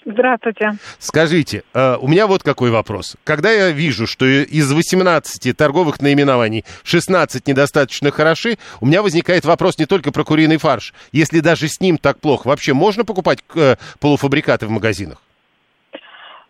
[0.06, 0.72] Здравствуйте.
[0.98, 3.18] Скажите, э, у меня вот какой вопрос.
[3.26, 9.78] Когда я вижу, что из 18 торговых наименований 16 недостаточно хороши, у меня возникает вопрос
[9.78, 10.94] не только про куриный фарш.
[11.12, 15.22] Если даже с ним так плохо, вообще можно покупать э, полуфабрикаты в магазинах?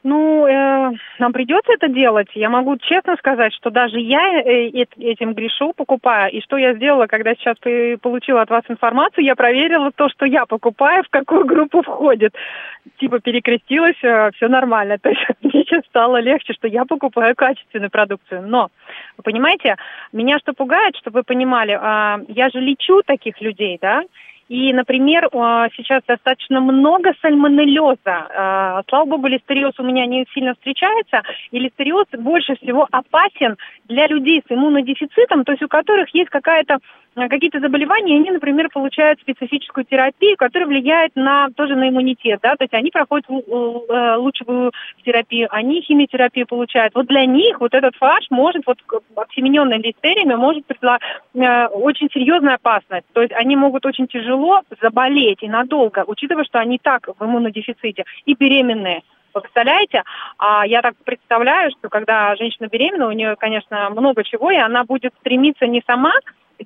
[0.02, 2.30] Ну, э, нам придется это делать.
[2.34, 6.30] Я могу честно сказать, что даже я э, этим грешу, покупая.
[6.30, 7.58] И что я сделала, когда сейчас
[8.00, 12.34] получила от вас информацию, я проверила то, что я покупаю, в какую группу входит.
[12.98, 14.98] Типа перекрестилась, э, все нормально.
[15.02, 18.44] То есть мне сейчас стало легче, что я покупаю качественную продукцию.
[18.48, 18.70] Но,
[19.18, 19.76] вы понимаете,
[20.14, 24.04] меня что пугает, чтобы вы понимали, э, я же лечу таких людей, да,
[24.50, 25.30] и, например,
[25.78, 28.00] сейчас достаточно много сальмонеллеза.
[28.06, 31.22] А, слава богу, листериоз у меня не сильно встречается.
[31.52, 36.80] И листериоз больше всего опасен для людей с иммунодефицитом, то есть у которых есть какая-то
[37.16, 42.56] Э, какие-то заболевания, они, например, получают специфическую терапию, которая влияет на, тоже на иммунитет, да,
[42.56, 44.72] то есть они проходят э, лучевую
[45.04, 46.94] терапию, они химиотерапию получают.
[46.96, 48.78] Вот для них вот этот фарш может, вот
[49.16, 51.00] обсемененный листериями, может предла-
[51.34, 53.06] э, очень серьезная опасность.
[53.14, 54.39] То есть они могут очень тяжело
[54.82, 59.02] заболеть и надолго, учитывая, что они так в иммунодефиците и беременные.
[59.34, 60.04] Вы представляете?
[60.38, 64.84] А я так представляю, что когда женщина беременна, у нее, конечно, много чего, и она
[64.84, 66.14] будет стремиться не сама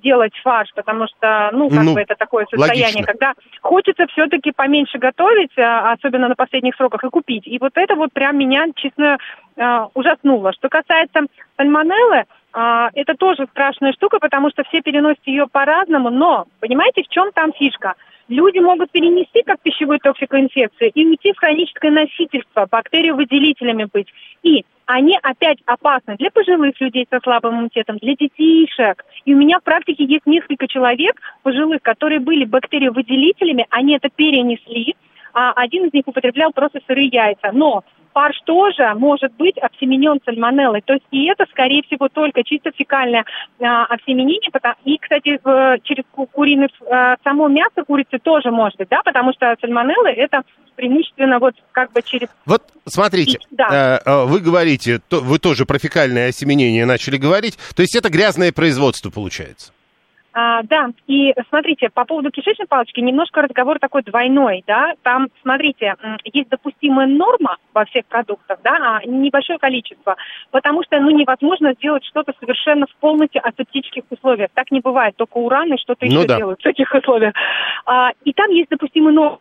[0.02, 3.06] делать фарш, потому что, ну, как ну, бы это такое состояние, логично.
[3.06, 7.46] когда хочется все-таки поменьше готовить, а, особенно на последних сроках, и купить.
[7.46, 9.18] И вот это вот прям меня, честно,
[9.58, 10.54] а, ужаснуло.
[10.54, 11.22] Что касается
[11.58, 17.32] сальмонеллы, это тоже страшная штука, потому что все переносят ее по-разному, но понимаете, в чем
[17.32, 17.96] там фишка?
[18.30, 24.08] Люди могут перенести как пищевую токсикоинфекцию и уйти в хроническое носительство, бактериовыделителями быть.
[24.44, 29.04] И они опять опасны для пожилых людей со слабым иммунитетом, для детишек.
[29.26, 34.96] И у меня в практике есть несколько человек пожилых, которые были бактериовыделителями, они это перенесли,
[35.34, 37.52] а один из них употреблял просто сырые яйца.
[37.52, 40.82] Но фарш тоже может быть обсеменен сальмонеллой.
[40.82, 43.26] То есть и это, скорее всего, только чисто фекальное
[43.60, 44.50] а, обсеменение.
[44.86, 49.56] И, кстати, в, через куриный, а, само мясо курицы тоже может быть, да, потому что
[49.60, 50.44] сальмонеллы это
[50.76, 52.30] преимущественно вот как бы через...
[52.46, 54.00] Вот смотрите, да.
[54.04, 58.52] э, вы говорите, то, вы тоже про фекальное осеменение начали говорить, то есть это грязное
[58.52, 59.73] производство получается?
[60.36, 65.96] А, да, и смотрите, по поводу кишечной палочки немножко разговор такой двойной, да, там, смотрите,
[66.24, 70.16] есть допустимая норма во всех продуктах, да, а небольшое количество,
[70.50, 75.38] потому что, ну, невозможно сделать что-то совершенно в полностью асептических условиях, так не бывает, только
[75.38, 76.38] ураны что-то ну, еще да.
[76.38, 77.34] делают в таких условиях.
[77.86, 79.38] А, и там есть допустимые нормы.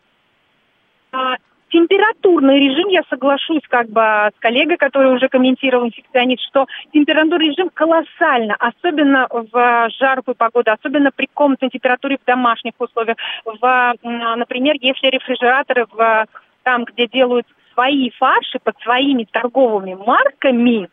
[1.13, 1.37] А,
[1.73, 7.71] температурный режим, я соглашусь как бы с коллегой, который уже комментировал инфекционист, что температурный режим
[7.73, 13.17] колоссально, особенно в жаркую погоду, особенно при комнатной температуре в домашних условиях.
[13.45, 16.27] В, например, если рефрижераторы в,
[16.63, 20.89] там, где делают свои фарши под своими торговыми марками,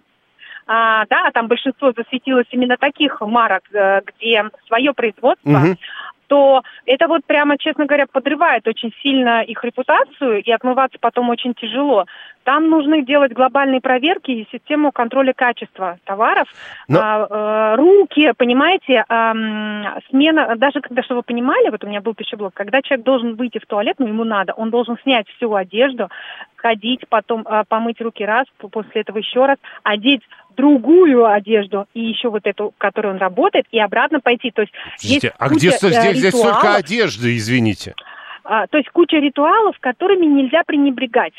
[0.66, 5.76] а, да, там большинство засветилось именно таких марок, э, где свое производство, угу
[6.30, 11.56] то это вот прямо, честно говоря, подрывает очень сильно их репутацию, и отмываться потом очень
[11.56, 12.06] тяжело.
[12.44, 16.48] Там нужно делать глобальные проверки и систему контроля качества товаров.
[16.88, 17.00] Но...
[17.02, 22.14] А, э, руки, понимаете, э, смена, даже когда, чтобы вы понимали, вот у меня был
[22.14, 26.10] пищеблок, когда человек должен выйти в туалет, ну ему надо, он должен снять всю одежду,
[26.62, 30.22] ходить, потом э, помыть руки раз, после этого еще раз, одеть
[30.56, 34.52] другую одежду и еще вот эту, которой он работает, и обратно пойти.
[34.52, 37.96] То есть есть а куча, где здесь, здесь столько одежды, извините?
[38.44, 41.34] А, то есть куча ритуалов, которыми нельзя пренебрегать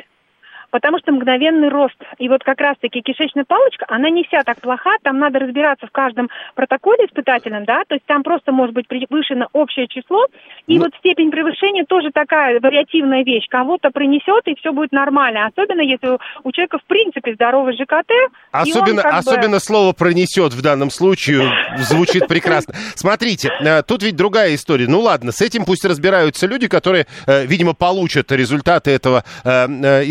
[0.70, 1.96] потому что мгновенный рост.
[2.18, 5.90] И вот как раз-таки кишечная палочка, она не вся так плоха, там надо разбираться в
[5.90, 10.26] каждом протоколе испытательном, да, то есть там просто может быть превышено общее число,
[10.66, 10.84] и ну...
[10.84, 13.46] вот степень превышения тоже такая вариативная вещь.
[13.48, 18.10] Кого-то принесет, и все будет нормально, особенно если у, человека в принципе здоровый ЖКТ.
[18.52, 19.60] Особенно, особенно бы...
[19.60, 22.74] слово «пронесет» в данном случае звучит прекрасно.
[22.94, 24.86] Смотрите, э, тут ведь другая история.
[24.88, 30.04] Ну ладно, с этим пусть разбираются люди, которые, э, видимо, получат результаты этого э,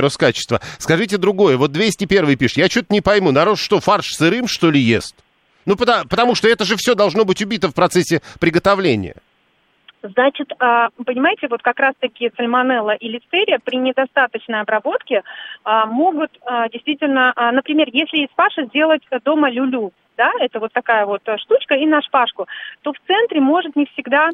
[0.00, 0.60] исследования Роскачества.
[0.78, 1.56] Скажите другое.
[1.56, 2.58] Вот 201 пишет.
[2.58, 3.32] Я что-то не пойму.
[3.32, 5.14] Народ что, фарш сырым, что ли, ест?
[5.66, 9.16] Ну, потому, потому что это же все должно быть убито в процессе приготовления.
[10.02, 15.22] Значит, а, понимаете, вот как раз-таки сальмонелла и листерия при недостаточной обработке
[15.62, 21.04] а, могут а, действительно, например, если из фарша сделать дома люлю, да, это вот такая
[21.04, 22.46] вот штучка, и на шпажку,
[22.80, 24.30] то в центре может не всегда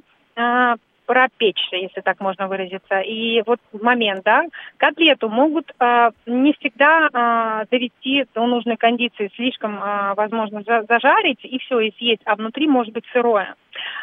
[1.06, 3.00] пропечься, если так можно выразиться.
[3.00, 4.44] И вот момент, да,
[4.76, 11.58] котлету могут э, не всегда э, довести до нужной кондиции, слишком, э, возможно, зажарить и
[11.60, 13.54] все, и съесть, а внутри может быть сырое.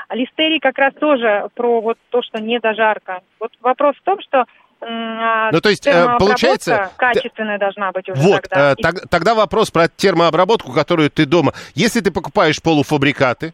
[0.10, 3.22] Листерий как раз тоже про вот то, что не дожарка.
[3.40, 4.46] Вот вопрос в том, что
[4.86, 6.92] ну, то есть, э, получается...
[6.98, 8.74] Качественная должна быть уже вот, тогда.
[8.74, 11.54] Э, тогда вопрос про термообработку, которую ты дома...
[11.74, 13.54] Если ты покупаешь полуфабрикаты,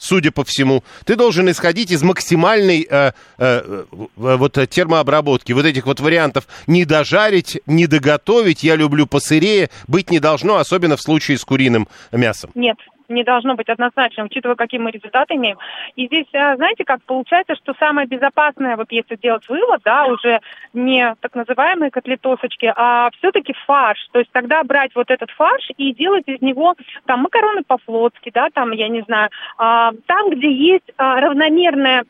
[0.00, 3.84] судя по всему, ты должен исходить из максимальной э, э,
[4.16, 6.48] вот термообработки, вот этих вот вариантов.
[6.66, 11.86] Не дожарить, не доготовить, я люблю посырее, быть не должно, особенно в случае с куриным
[12.10, 12.50] мясом.
[12.54, 12.76] Нет,
[13.10, 15.58] не должно быть однозначно, учитывая, какие мы результаты имеем.
[15.96, 20.40] И здесь, а, знаете, как получается, что самое безопасное, вот если делать вывод, да, уже
[20.72, 24.08] не так называемые котлетосочки, а все-таки фарш.
[24.12, 26.74] То есть тогда брать вот этот фарш и делать из него
[27.06, 32.04] там макароны по-флотски, да, там, я не знаю, а, там, где есть а, равномерное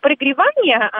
[0.00, 0.90] прогревание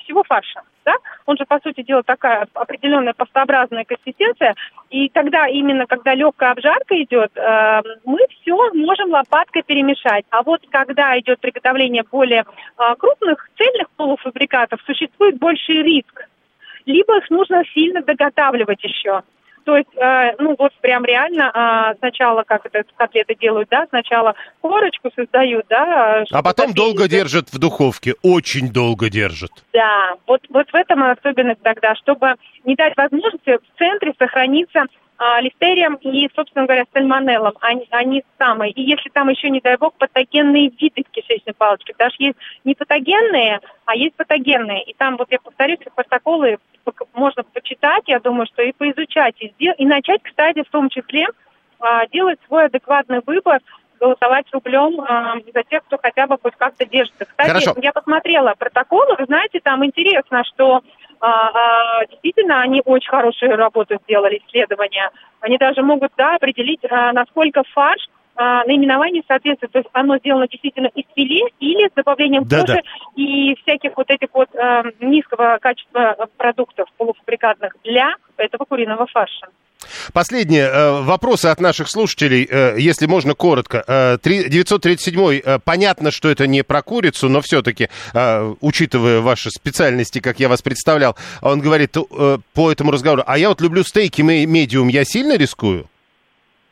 [0.00, 0.94] всего фарша да,
[1.26, 4.54] он же, по сути дела, такая определенная пастообразная консистенция,
[4.90, 10.24] и тогда именно, когда легкая обжарка идет, э, мы все можем лопаткой перемешать.
[10.30, 16.28] А вот когда идет приготовление более э, крупных цельных полуфабрикатов, существует больший риск.
[16.86, 19.22] Либо их нужно сильно доготавливать еще.
[19.68, 24.34] То есть, э, ну вот прям реально э, сначала, как это котлеты делают, да, сначала
[24.62, 26.24] корочку создают, да.
[26.32, 29.50] А потом долго держат в духовке, очень долго держат.
[29.74, 34.86] Да, вот, вот в этом особенность тогда, чтобы не дать возможности в центре сохраниться а,
[35.40, 37.54] листерием и, собственно говоря, сальмонеллом.
[37.60, 38.70] Они, они самые.
[38.72, 43.60] И если там еще, не дай бог, патогенные виды кишечной палочки, даже есть не патогенные,
[43.84, 44.84] а есть патогенные.
[44.84, 46.58] И там, вот я повторюсь, протоколы
[47.14, 49.74] можно почитать, я думаю, что и поизучать, и, сдел...
[49.76, 51.26] и начать, кстати, в том числе
[51.80, 53.60] а, делать свой адекватный выбор,
[54.00, 57.24] голосовать рублем а, за тех, кто хотя бы хоть как-то держится.
[57.24, 57.74] Кстати, Хорошо.
[57.82, 60.82] я посмотрела протоколы, вы знаете, там интересно, что
[61.20, 65.10] а, а, действительно, они очень хорошую работу сделали, исследования.
[65.40, 69.72] Они даже могут да, определить, а, насколько фарш а, наименование соответствует.
[69.72, 72.80] То есть оно сделано действительно из филе или с добавлением да, кожи да.
[73.16, 79.48] и всяких вот этих вот а, низкого качества продуктов полуфабрикатных для этого куриного фарша.
[80.12, 83.84] Последние э, вопросы от наших слушателей, э, если можно коротко.
[83.86, 87.88] Э, 937 э, понятно, что это не про курицу, но все-таки,
[88.60, 91.96] учитывая ваши специальности, как я вас представлял, он говорит
[92.54, 95.86] по этому разговору, а я вот люблю стейки медиум, я сильно рискую?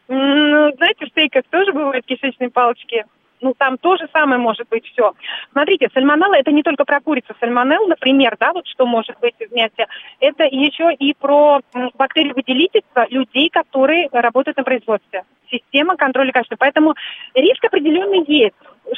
[0.09, 3.05] Ну, знаете, в стейках тоже бывают кишечные палочки
[3.41, 5.13] ну, там то же самое может быть все.
[5.53, 7.35] Смотрите, сальмонелла это не только про курицу.
[7.41, 9.87] Сальмонелла, например, да, вот что может быть в мясе,
[10.21, 11.61] это еще и про
[11.95, 15.25] бактерии выделительства людей, которые работают на производстве.
[15.51, 16.57] Система контроля качества.
[16.59, 16.95] Поэтому
[17.35, 18.57] риск определенный есть.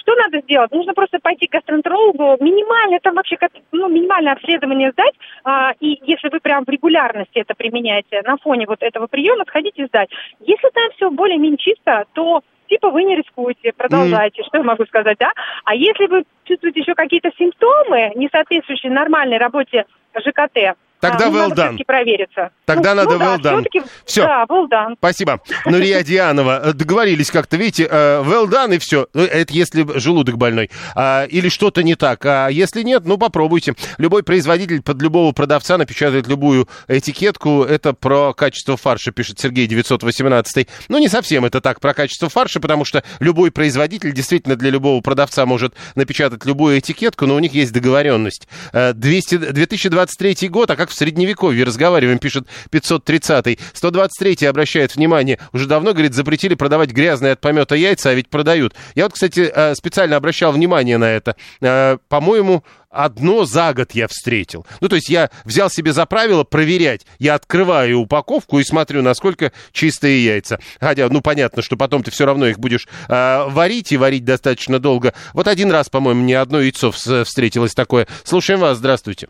[0.08, 0.72] Что надо сделать?
[0.72, 3.36] Нужно просто пойти к гастроэнтерологу, минимально, там вообще
[3.72, 5.12] ну, минимальное обследование сдать,
[5.44, 9.86] а, и если вы прям в регулярности это применяете, на фоне вот этого приема, сходите
[9.86, 10.08] сдать.
[10.40, 14.44] Если там все более-менее чисто, то типа вы не рискуете, продолжайте, mm.
[14.46, 15.30] что я могу сказать, да?
[15.66, 19.84] А если вы чувствуете еще какие-то симптомы, не соответствующие нормальной работе
[20.18, 21.84] ЖКТ, Тогда а, well done.
[21.84, 22.50] провериться.
[22.64, 23.88] Тогда ну, надо ну, well да, done.
[24.04, 24.22] Все.
[24.22, 24.94] Да, well done.
[24.98, 25.40] Спасибо.
[25.64, 29.06] Нурия Дианова, э, договорились как-то, видите, э, well done и все.
[29.14, 30.70] Ну, это если желудок больной.
[30.94, 32.24] А, или что-то не так.
[32.26, 33.74] А если нет, ну попробуйте.
[33.98, 37.62] Любой производитель под любого продавца напечатает любую этикетку.
[37.62, 40.68] Это про качество фарша, пишет Сергей 918.
[40.88, 45.00] Ну, не совсем это так про качество фарша, потому что любой производитель действительно для любого
[45.00, 48.48] продавца может напечатать любую этикетку, но у них есть договоренность.
[48.72, 53.58] 200, э, 2023 год, а как как в Средневековье разговариваем, пишет 530-й.
[53.74, 58.74] 123-й обращает внимание, уже давно, говорит, запретили продавать грязные от помета яйца, а ведь продают.
[58.94, 61.36] Я вот, кстати, э, специально обращал внимание на это.
[61.60, 64.66] Э, по-моему, одно за год я встретил.
[64.80, 67.04] Ну, то есть я взял себе за правило проверять.
[67.18, 70.58] Я открываю упаковку и смотрю, насколько чистые яйца.
[70.80, 74.78] Хотя, ну, понятно, что потом ты все равно их будешь э, варить и варить достаточно
[74.78, 75.12] долго.
[75.34, 78.06] Вот один раз, по-моему, мне одно яйцо встретилось такое.
[78.24, 79.28] Слушаем вас, здравствуйте.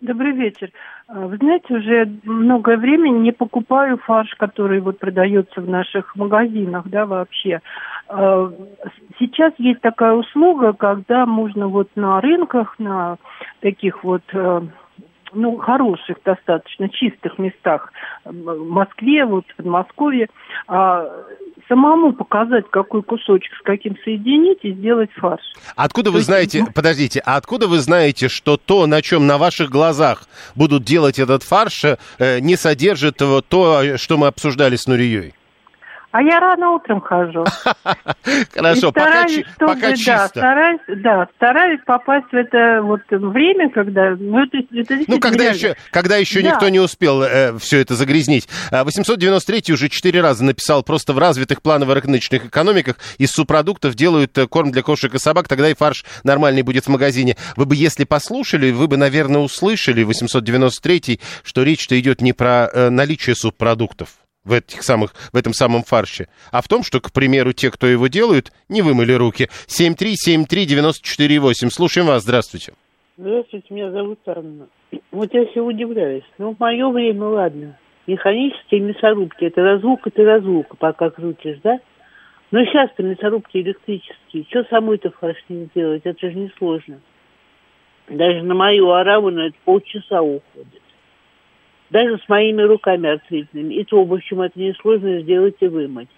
[0.00, 0.70] Добрый вечер.
[1.06, 6.88] А, вы знаете, уже многое время не покупаю фарш, который вот продается в наших магазинах,
[6.88, 7.60] да, вообще.
[8.08, 8.50] А,
[9.18, 13.18] сейчас есть такая услуга, когда можно вот на рынках, на
[13.60, 14.60] таких вот э,
[15.34, 17.92] ну, хороших достаточно, чистых местах
[18.24, 20.28] в Москве, вот в Подмосковье,
[20.66, 21.06] а,
[21.68, 25.42] самому показать, какой кусочек с каким соединить и сделать фарш.
[25.76, 26.74] Откуда вы знаете, есть...
[26.74, 31.42] подождите, а откуда вы знаете, что то, на чем на ваших глазах будут делать этот
[31.42, 35.34] фарш, э, не содержит то, что мы обсуждали с Нурией?
[36.14, 37.44] А я рано утром хожу.
[38.54, 40.12] Хорошо, пока, чтобы, пока чисто.
[40.12, 44.14] Да стараюсь, да, стараюсь попасть в это вот время, когда...
[44.16, 46.52] Ну, это, это ну когда, еще, когда еще да.
[46.52, 48.48] никто не успел э, все это загрязнить.
[48.70, 54.46] 893 а уже четыре раза написал, просто в развитых планово-рыночных экономиках из субпродуктов делают э,
[54.46, 57.36] корм для кошек и собак, тогда и фарш нормальный будет в магазине.
[57.56, 62.90] Вы бы, если послушали, вы бы, наверное, услышали 893 что речь-то идет не про э,
[62.90, 64.10] наличие субпродуктов
[64.44, 67.86] в, этих самых, в этом самом фарше, а в том, что, к примеру, те, кто
[67.86, 69.48] его делают, не вымыли руки.
[69.66, 71.70] 7373948.
[71.70, 72.22] Слушаем вас.
[72.22, 72.74] Здравствуйте.
[73.16, 74.68] Здравствуйте, меня зовут Анна.
[75.10, 76.24] Вот я все удивляюсь.
[76.38, 77.78] Ну, в мое время, ладно.
[78.06, 79.44] Механические мясорубки.
[79.44, 81.78] Это разлука, это разлука, пока крутишь, да?
[82.50, 84.44] Но сейчас-то мясорубки электрические.
[84.50, 86.02] Что самой-то фарш не сделать?
[86.04, 87.00] Это же несложно.
[88.08, 90.83] Даже на мою араву на это полчаса уходит
[91.90, 93.74] даже с моими руками артритными.
[93.74, 96.08] И то, в общем, это несложно сделать и вымыть.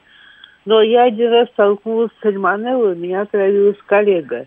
[0.65, 4.47] Но я один раз столкнулась с сальмонеллой, меня отравилась коллега.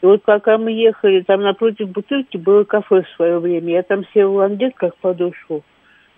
[0.00, 3.72] И вот пока мы ехали, там напротив бутылки было кафе в свое время.
[3.72, 5.62] Я там села в лангет, как подошву,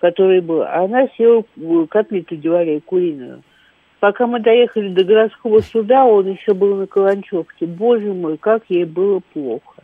[0.00, 0.62] который был.
[0.62, 1.44] А она села
[1.88, 3.42] котлету диварей куриную.
[4.00, 7.66] Пока мы доехали до городского суда, он еще был на Каланчевке.
[7.66, 9.75] Боже мой, как ей было плохо.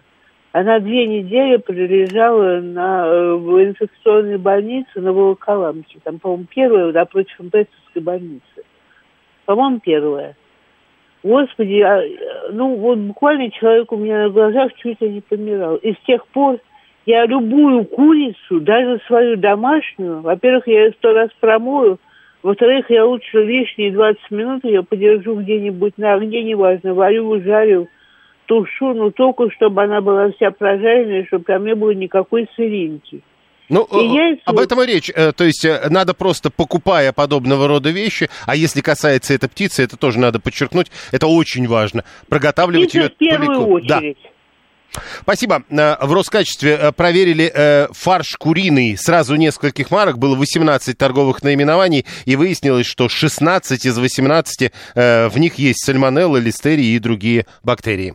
[0.53, 5.99] Она две недели пролежала на, э, в инфекционной больнице на Волоколамке.
[6.05, 8.43] Там, по-моему, первая напротив Импрессовской больницы.
[9.47, 10.37] По-моему, первая.
[11.23, 12.03] Господи, а,
[12.53, 15.77] ну вот буквально человек у меня на глазах чуть ли не помирал.
[15.77, 16.59] И с тех пор
[17.07, 21.99] я любую курицу, даже свою домашнюю, во-первых, я ее сто раз промою,
[22.43, 27.89] во-вторых, я лучше лишние 20 минут ее подержу где-нибудь на огне, неважно, варю, жарю,
[28.53, 33.23] тушу, но только чтобы она была вся прожаренная, чтобы там не было никакой сыринки.
[33.71, 34.43] Ну, и яйца...
[34.45, 35.11] об этом и речь.
[35.15, 39.83] Э, то есть э, надо просто, покупая подобного рода вещи, а если касается этой птицы,
[39.85, 43.09] это тоже надо подчеркнуть, это очень важно, проготавливать Птица ее...
[43.09, 43.97] в первую далеко.
[43.97, 44.19] очередь.
[44.23, 45.01] Да.
[45.23, 45.63] Спасибо.
[45.71, 50.19] Э, в Роскачестве проверили фарш куриный сразу нескольких марок.
[50.19, 56.89] Было 18 торговых наименований, и выяснилось, что 16 из 18 в них есть сальмонелла, листерии
[56.89, 58.15] и другие бактерии.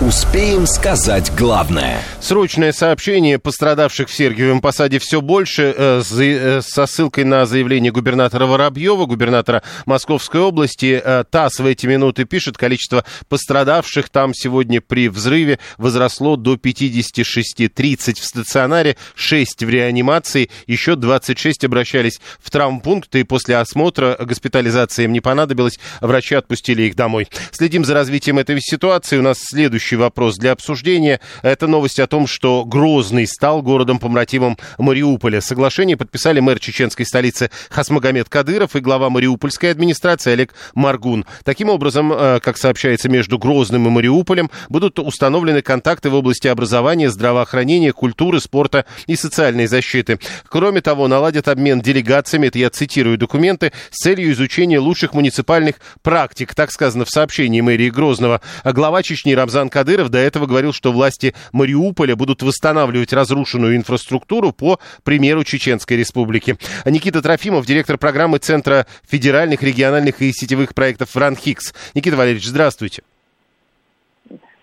[0.00, 2.00] Успеем сказать главное.
[2.20, 8.46] Срочное сообщение пострадавших в Сергиевом Посаде все больше э, э, со ссылкой на заявление губернатора
[8.46, 11.02] Воробьева, губернатора Московской области.
[11.04, 17.68] Э, ТАСС в эти минуты пишет, количество пострадавших там сегодня при взрыве возросло до 56.
[17.70, 25.04] 30 в стационаре, 6 в реанимации, еще 26 обращались в травмпункты и после осмотра госпитализация
[25.04, 27.28] им не понадобилась, врачи отпустили их домой.
[27.52, 29.18] Следим за развитием этой ситуации.
[29.18, 31.20] У нас следующий следующий вопрос для обсуждения.
[31.42, 35.40] Это новость о том, что Грозный стал городом помратимым Мариуполя.
[35.40, 41.24] Соглашение подписали мэр чеченской столицы Хасмагомед Кадыров и глава Мариупольской администрации Олег Маргун.
[41.44, 47.10] Таким образом, э, как сообщается, между Грозным и Мариуполем будут установлены контакты в области образования,
[47.10, 50.18] здравоохранения, культуры, спорта и социальной защиты.
[50.48, 56.54] Кроме того, наладят обмен делегациями, это я цитирую документы, с целью изучения лучших муниципальных практик,
[56.54, 58.40] так сказано в сообщении мэрии Грозного.
[58.64, 64.52] Глава Чечни Рамзан Кадыров Кадыров до этого говорил, что власти Мариуполя будут восстанавливать разрушенную инфраструктуру
[64.52, 66.58] по примеру Чеченской Республики.
[66.84, 71.72] Никита Трофимов, директор программы Центра федеральных, региональных и сетевых проектов «Ранхикс».
[71.94, 73.04] Никита Валерьевич, здравствуйте.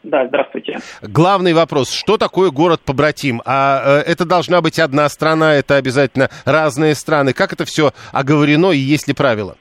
[0.03, 0.78] Да, здравствуйте.
[1.01, 3.41] Главный вопрос, что такое город-побратим?
[3.43, 7.34] А э, это должна быть одна страна, это обязательно разные страны.
[7.34, 9.57] Как это все оговорено и есть ли правила?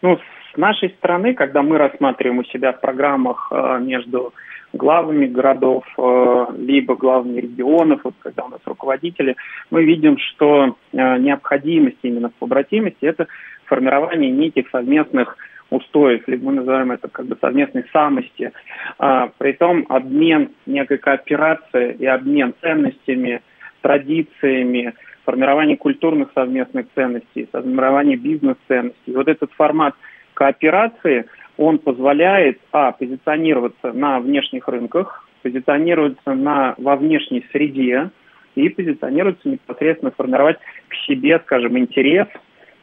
[0.00, 0.16] Ну,
[0.58, 4.34] нашей страны, когда мы рассматриваем у себя в программах э, между
[4.72, 9.36] главами городов, э, либо главами регионов, вот когда у нас руководители,
[9.70, 13.28] мы видим, что э, необходимость именно в побратимости– это
[13.64, 15.36] формирование неких совместных
[15.70, 18.52] устоев, либо мы называем это как бы совместной самости.
[18.98, 23.42] А, том обмен, некой кооперация и обмен ценностями,
[23.82, 24.94] традициями,
[25.26, 29.12] формирование культурных совместных ценностей, формирование бизнес-ценностей.
[29.12, 29.94] Вот этот формат–
[30.38, 31.26] кооперации,
[31.56, 38.10] он позволяет, а, позиционироваться на внешних рынках, позиционироваться на, во внешней среде
[38.54, 42.28] и позиционироваться непосредственно, формировать к себе, скажем, интерес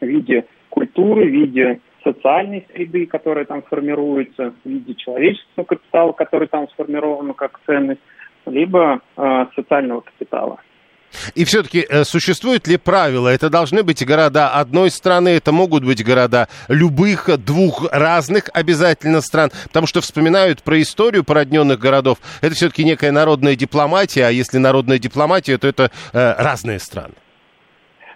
[0.01, 6.49] в виде культуры, в виде социальной среды, которая там формируется, в виде человеческого капитала, который
[6.49, 8.01] там сформирован как ценность,
[8.45, 10.59] либо э, социального капитала.
[11.35, 13.29] И все-таки э, существуют ли правила?
[13.29, 19.51] Это должны быть города одной страны, это могут быть города любых двух разных обязательно стран,
[19.67, 22.17] потому что вспоминают про историю породненных городов.
[22.41, 27.13] Это все-таки некая народная дипломатия, а если народная дипломатия, то это э, разные страны.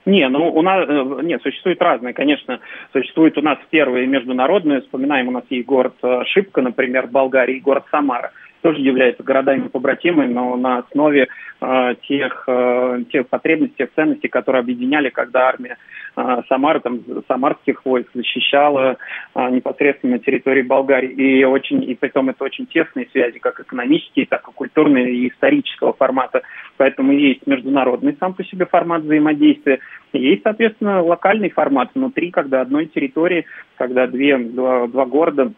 [0.05, 2.59] Не, ну у нас э, нет, существует разные, конечно.
[2.93, 7.59] Существует у нас первые международные, вспоминаем, у нас есть город э, Шипка, например, в Болгарии,
[7.59, 8.31] город Самара
[8.61, 11.27] тоже являются городами-побратимами, но на основе
[11.61, 15.77] э, тех, э, тех потребностей, тех ценностей, которые объединяли, когда армия
[16.15, 18.97] э, Самары, там, самарских войск защищала
[19.35, 21.11] э, непосредственно территории Болгарии.
[21.11, 25.29] И, очень, и при этом это очень тесные связи, как экономические, так и культурные и
[25.29, 26.41] исторического формата.
[26.77, 29.79] Поэтому есть международный сам по себе формат взаимодействия,
[30.13, 33.45] есть, соответственно, локальный формат внутри, когда одной территории,
[33.77, 35.51] когда две, два, два города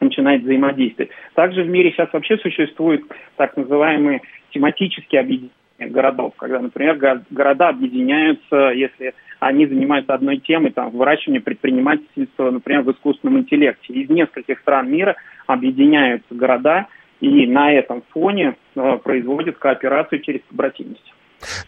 [0.00, 1.10] начинает взаимодействовать.
[1.34, 3.02] Также в мире сейчас вообще существуют
[3.36, 4.22] так называемые
[4.52, 6.98] тематические объединения городов, когда, например,
[7.30, 13.94] города объединяются, если они занимаются одной темой, там, выращивание предпринимательства, например, в искусственном интеллекте.
[13.94, 16.86] Из нескольких стран мира объединяются города,
[17.20, 21.12] и на этом фоне э, производят кооперацию через побратимость.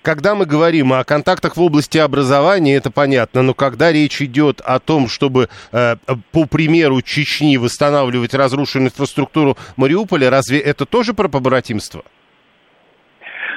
[0.02, 4.78] Когда мы говорим о контактах в области образования, это понятно, но когда речь идет о
[4.78, 5.96] том, чтобы, э,
[6.32, 12.02] по примеру Чечни, восстанавливать разрушенную инфраструктуру Мариуполя, разве это тоже про побратимство?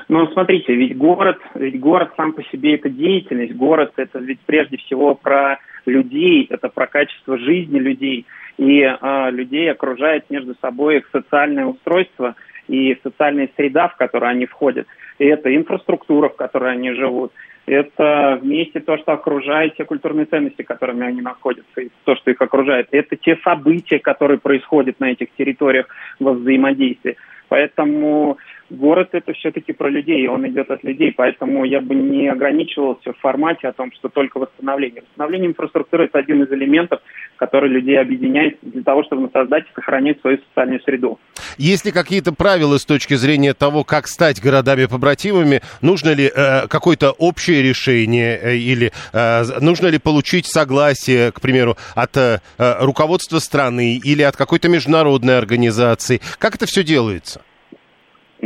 [0.07, 4.78] Ну, смотрите, ведь город, ведь город сам по себе это деятельность, город это ведь прежде
[4.78, 8.26] всего про людей, это про качество жизни людей,
[8.57, 12.36] и э, людей окружает между собой их социальное устройство
[12.68, 14.88] и социальная среда, в которую они входят
[15.18, 17.32] и это инфраструктура, в которой они живут,
[17.66, 22.41] это вместе то, что окружает те культурные ценности, которыми они находятся, и то, что их
[22.41, 22.89] окружает.
[22.91, 25.88] Это те события, которые происходят на этих территориях
[26.20, 27.18] во взаимодействии.
[27.47, 28.38] Поэтому
[28.70, 33.18] город это все-таки про людей, он идет от людей, поэтому я бы не ограничивался в
[33.20, 35.03] формате о том, что только восстановление.
[35.03, 37.01] Восстановление инфраструктуры это один из элементов,
[37.38, 41.20] который людей объединяет для того, чтобы создать и сохранять свою социальную среду.
[41.57, 45.61] Есть ли какие-то правила с точки зрения того, как стать городами-побратимами?
[45.82, 51.78] Нужно ли э, какое-то общее решение э, или э, нужно ли получить согласие, к примеру,
[51.95, 56.22] от э, руководства страны или от какой-то международной организации?
[56.39, 57.41] Как это все делается?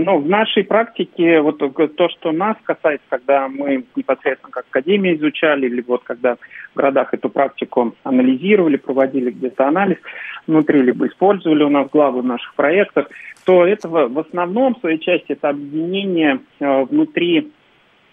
[0.02, 5.66] Ну, в нашей практике, вот то, что нас касается, когда мы непосредственно как Академия изучали,
[5.66, 6.38] или вот когда
[6.74, 9.98] в городах эту практику анализировали, проводили где-то анализ
[10.48, 13.10] внутри, либо использовали у нас главы в наших проектах,
[13.44, 17.52] то это в основном, в своей части, это объединение э, внутри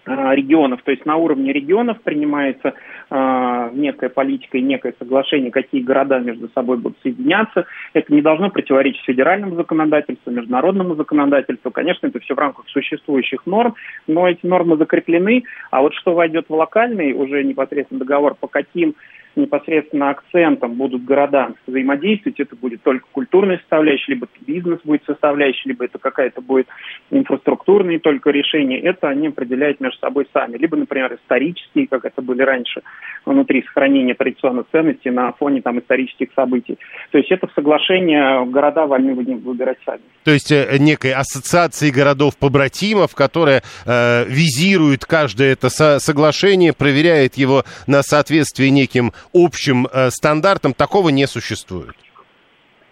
[0.06, 2.74] регионов, то есть на уровне регионов принимается
[3.10, 7.66] э, некая политика и некое соглашение, какие города между собой будут соединяться.
[7.92, 11.70] Это не должно противоречить федеральному законодательству, международному законодательству.
[11.70, 13.74] Конечно, это все в рамках существующих норм,
[14.06, 15.42] но эти нормы закреплены.
[15.70, 18.94] А вот что войдет в локальный уже непосредственно договор, по каким
[19.36, 25.84] непосредственно акцентом будут города взаимодействовать, это будет только культурная составляющая, либо бизнес будет составляющей, либо
[25.84, 26.66] это какая-то будет
[27.10, 30.56] инфраструктурные только решения, это они определяют между собой сами.
[30.56, 32.82] Либо, например, исторические, как это были раньше,
[33.24, 36.78] внутри сохранения традиционных ценностей на фоне там исторических событий.
[37.10, 40.00] То есть это соглашение города вольны выбирать сами.
[40.24, 47.64] То есть э, некой ассоциации городов-побратимов, которая э, визирует каждое это со соглашение, проверяет его
[47.86, 51.94] на соответствие неким общим э, стандартам, такого не существует.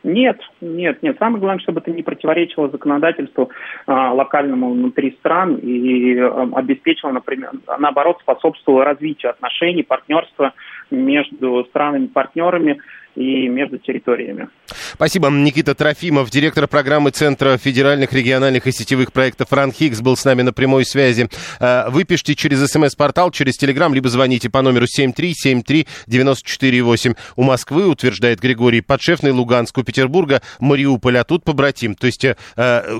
[0.04, 1.16] Нет, нет, нет.
[1.18, 3.50] Самое главное, чтобы это не противоречило законодательству
[3.86, 10.52] э, локальному внутри стран и э, обеспечило, например, наоборот, способствовало развитию отношений, партнерства
[10.90, 12.80] между странами-партнерами
[13.16, 14.48] и между территориями.
[14.94, 15.28] Спасибо.
[15.30, 20.42] Никита Трофимов, директор программы Центра федеральных, региональных и сетевых проектов РАН Хиггс, был с нами
[20.42, 21.28] на прямой связи.
[21.60, 27.16] Э, вы пишите через смс-портал, через телеграм, либо звоните по номеру 7373948.
[27.36, 31.94] У Москвы, утверждает Григорий, подшефный Луганск, у Петербурга, Мариуполь, а тут побратим.
[31.94, 32.34] То есть э,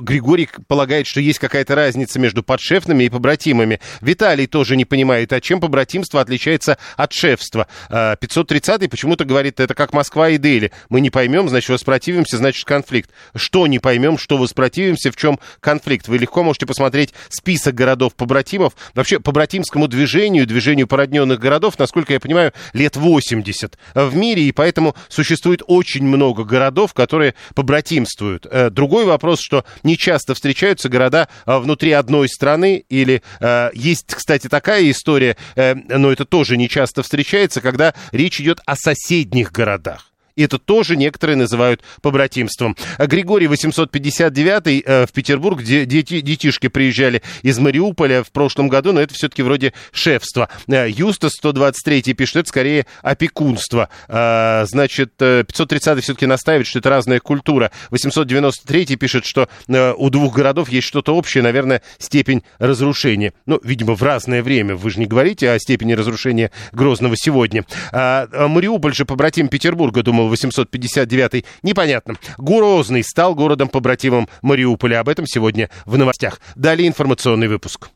[0.01, 3.81] Григорий полагает, что есть какая-то разница между подшефными и побратимами.
[4.01, 7.67] Виталий тоже не понимает, а чем побратимство отличается от шефства.
[7.89, 10.71] Э, 530-й почему-то говорит, это как Москва Москва и Дели.
[10.89, 13.09] Мы не поймем, значит, воспротивимся, значит, конфликт.
[13.35, 16.07] Что не поймем, что воспротивимся, в чем конфликт?
[16.07, 18.73] Вы легко можете посмотреть список городов-побратимов.
[18.93, 24.95] Вообще, побратимскому движению, движению породненных городов, насколько я понимаю, лет 80 в мире, и поэтому
[25.09, 28.45] существует очень много городов, которые побратимствуют.
[28.45, 34.13] Э, другой вопрос, что не часто встречаются города э, внутри одной страны, или э, есть,
[34.13, 39.94] кстати, такая история, но это тоже не часто встречается, когда речь идет о соседних городах.
[40.35, 42.75] И это тоже некоторые называют побратимством.
[42.99, 48.99] Григорий 859 э, в Петербург, где дети, детишки приезжали из Мариуполя в прошлом году, но
[48.99, 50.49] это все-таки вроде шефства.
[50.67, 53.89] Э, Юста 123 пишет, это скорее опекунство.
[54.09, 57.71] Э, значит, 530 все-таки настаивает, что это разная культура.
[57.91, 63.33] 893 пишет, что у двух городов есть что-то общее, наверное, степень разрушения.
[63.45, 64.75] Ну, видимо, в разное время.
[64.75, 67.65] Вы же не говорите о степени разрушения Грозного сегодня.
[67.91, 72.15] А, Мариуполь же побратим Петербурга, думал 859 Непонятно.
[72.37, 74.99] Грозный стал городом-побратимом Мариуполя.
[74.99, 76.39] Об этом сегодня в новостях.
[76.55, 77.89] Далее информационный выпуск.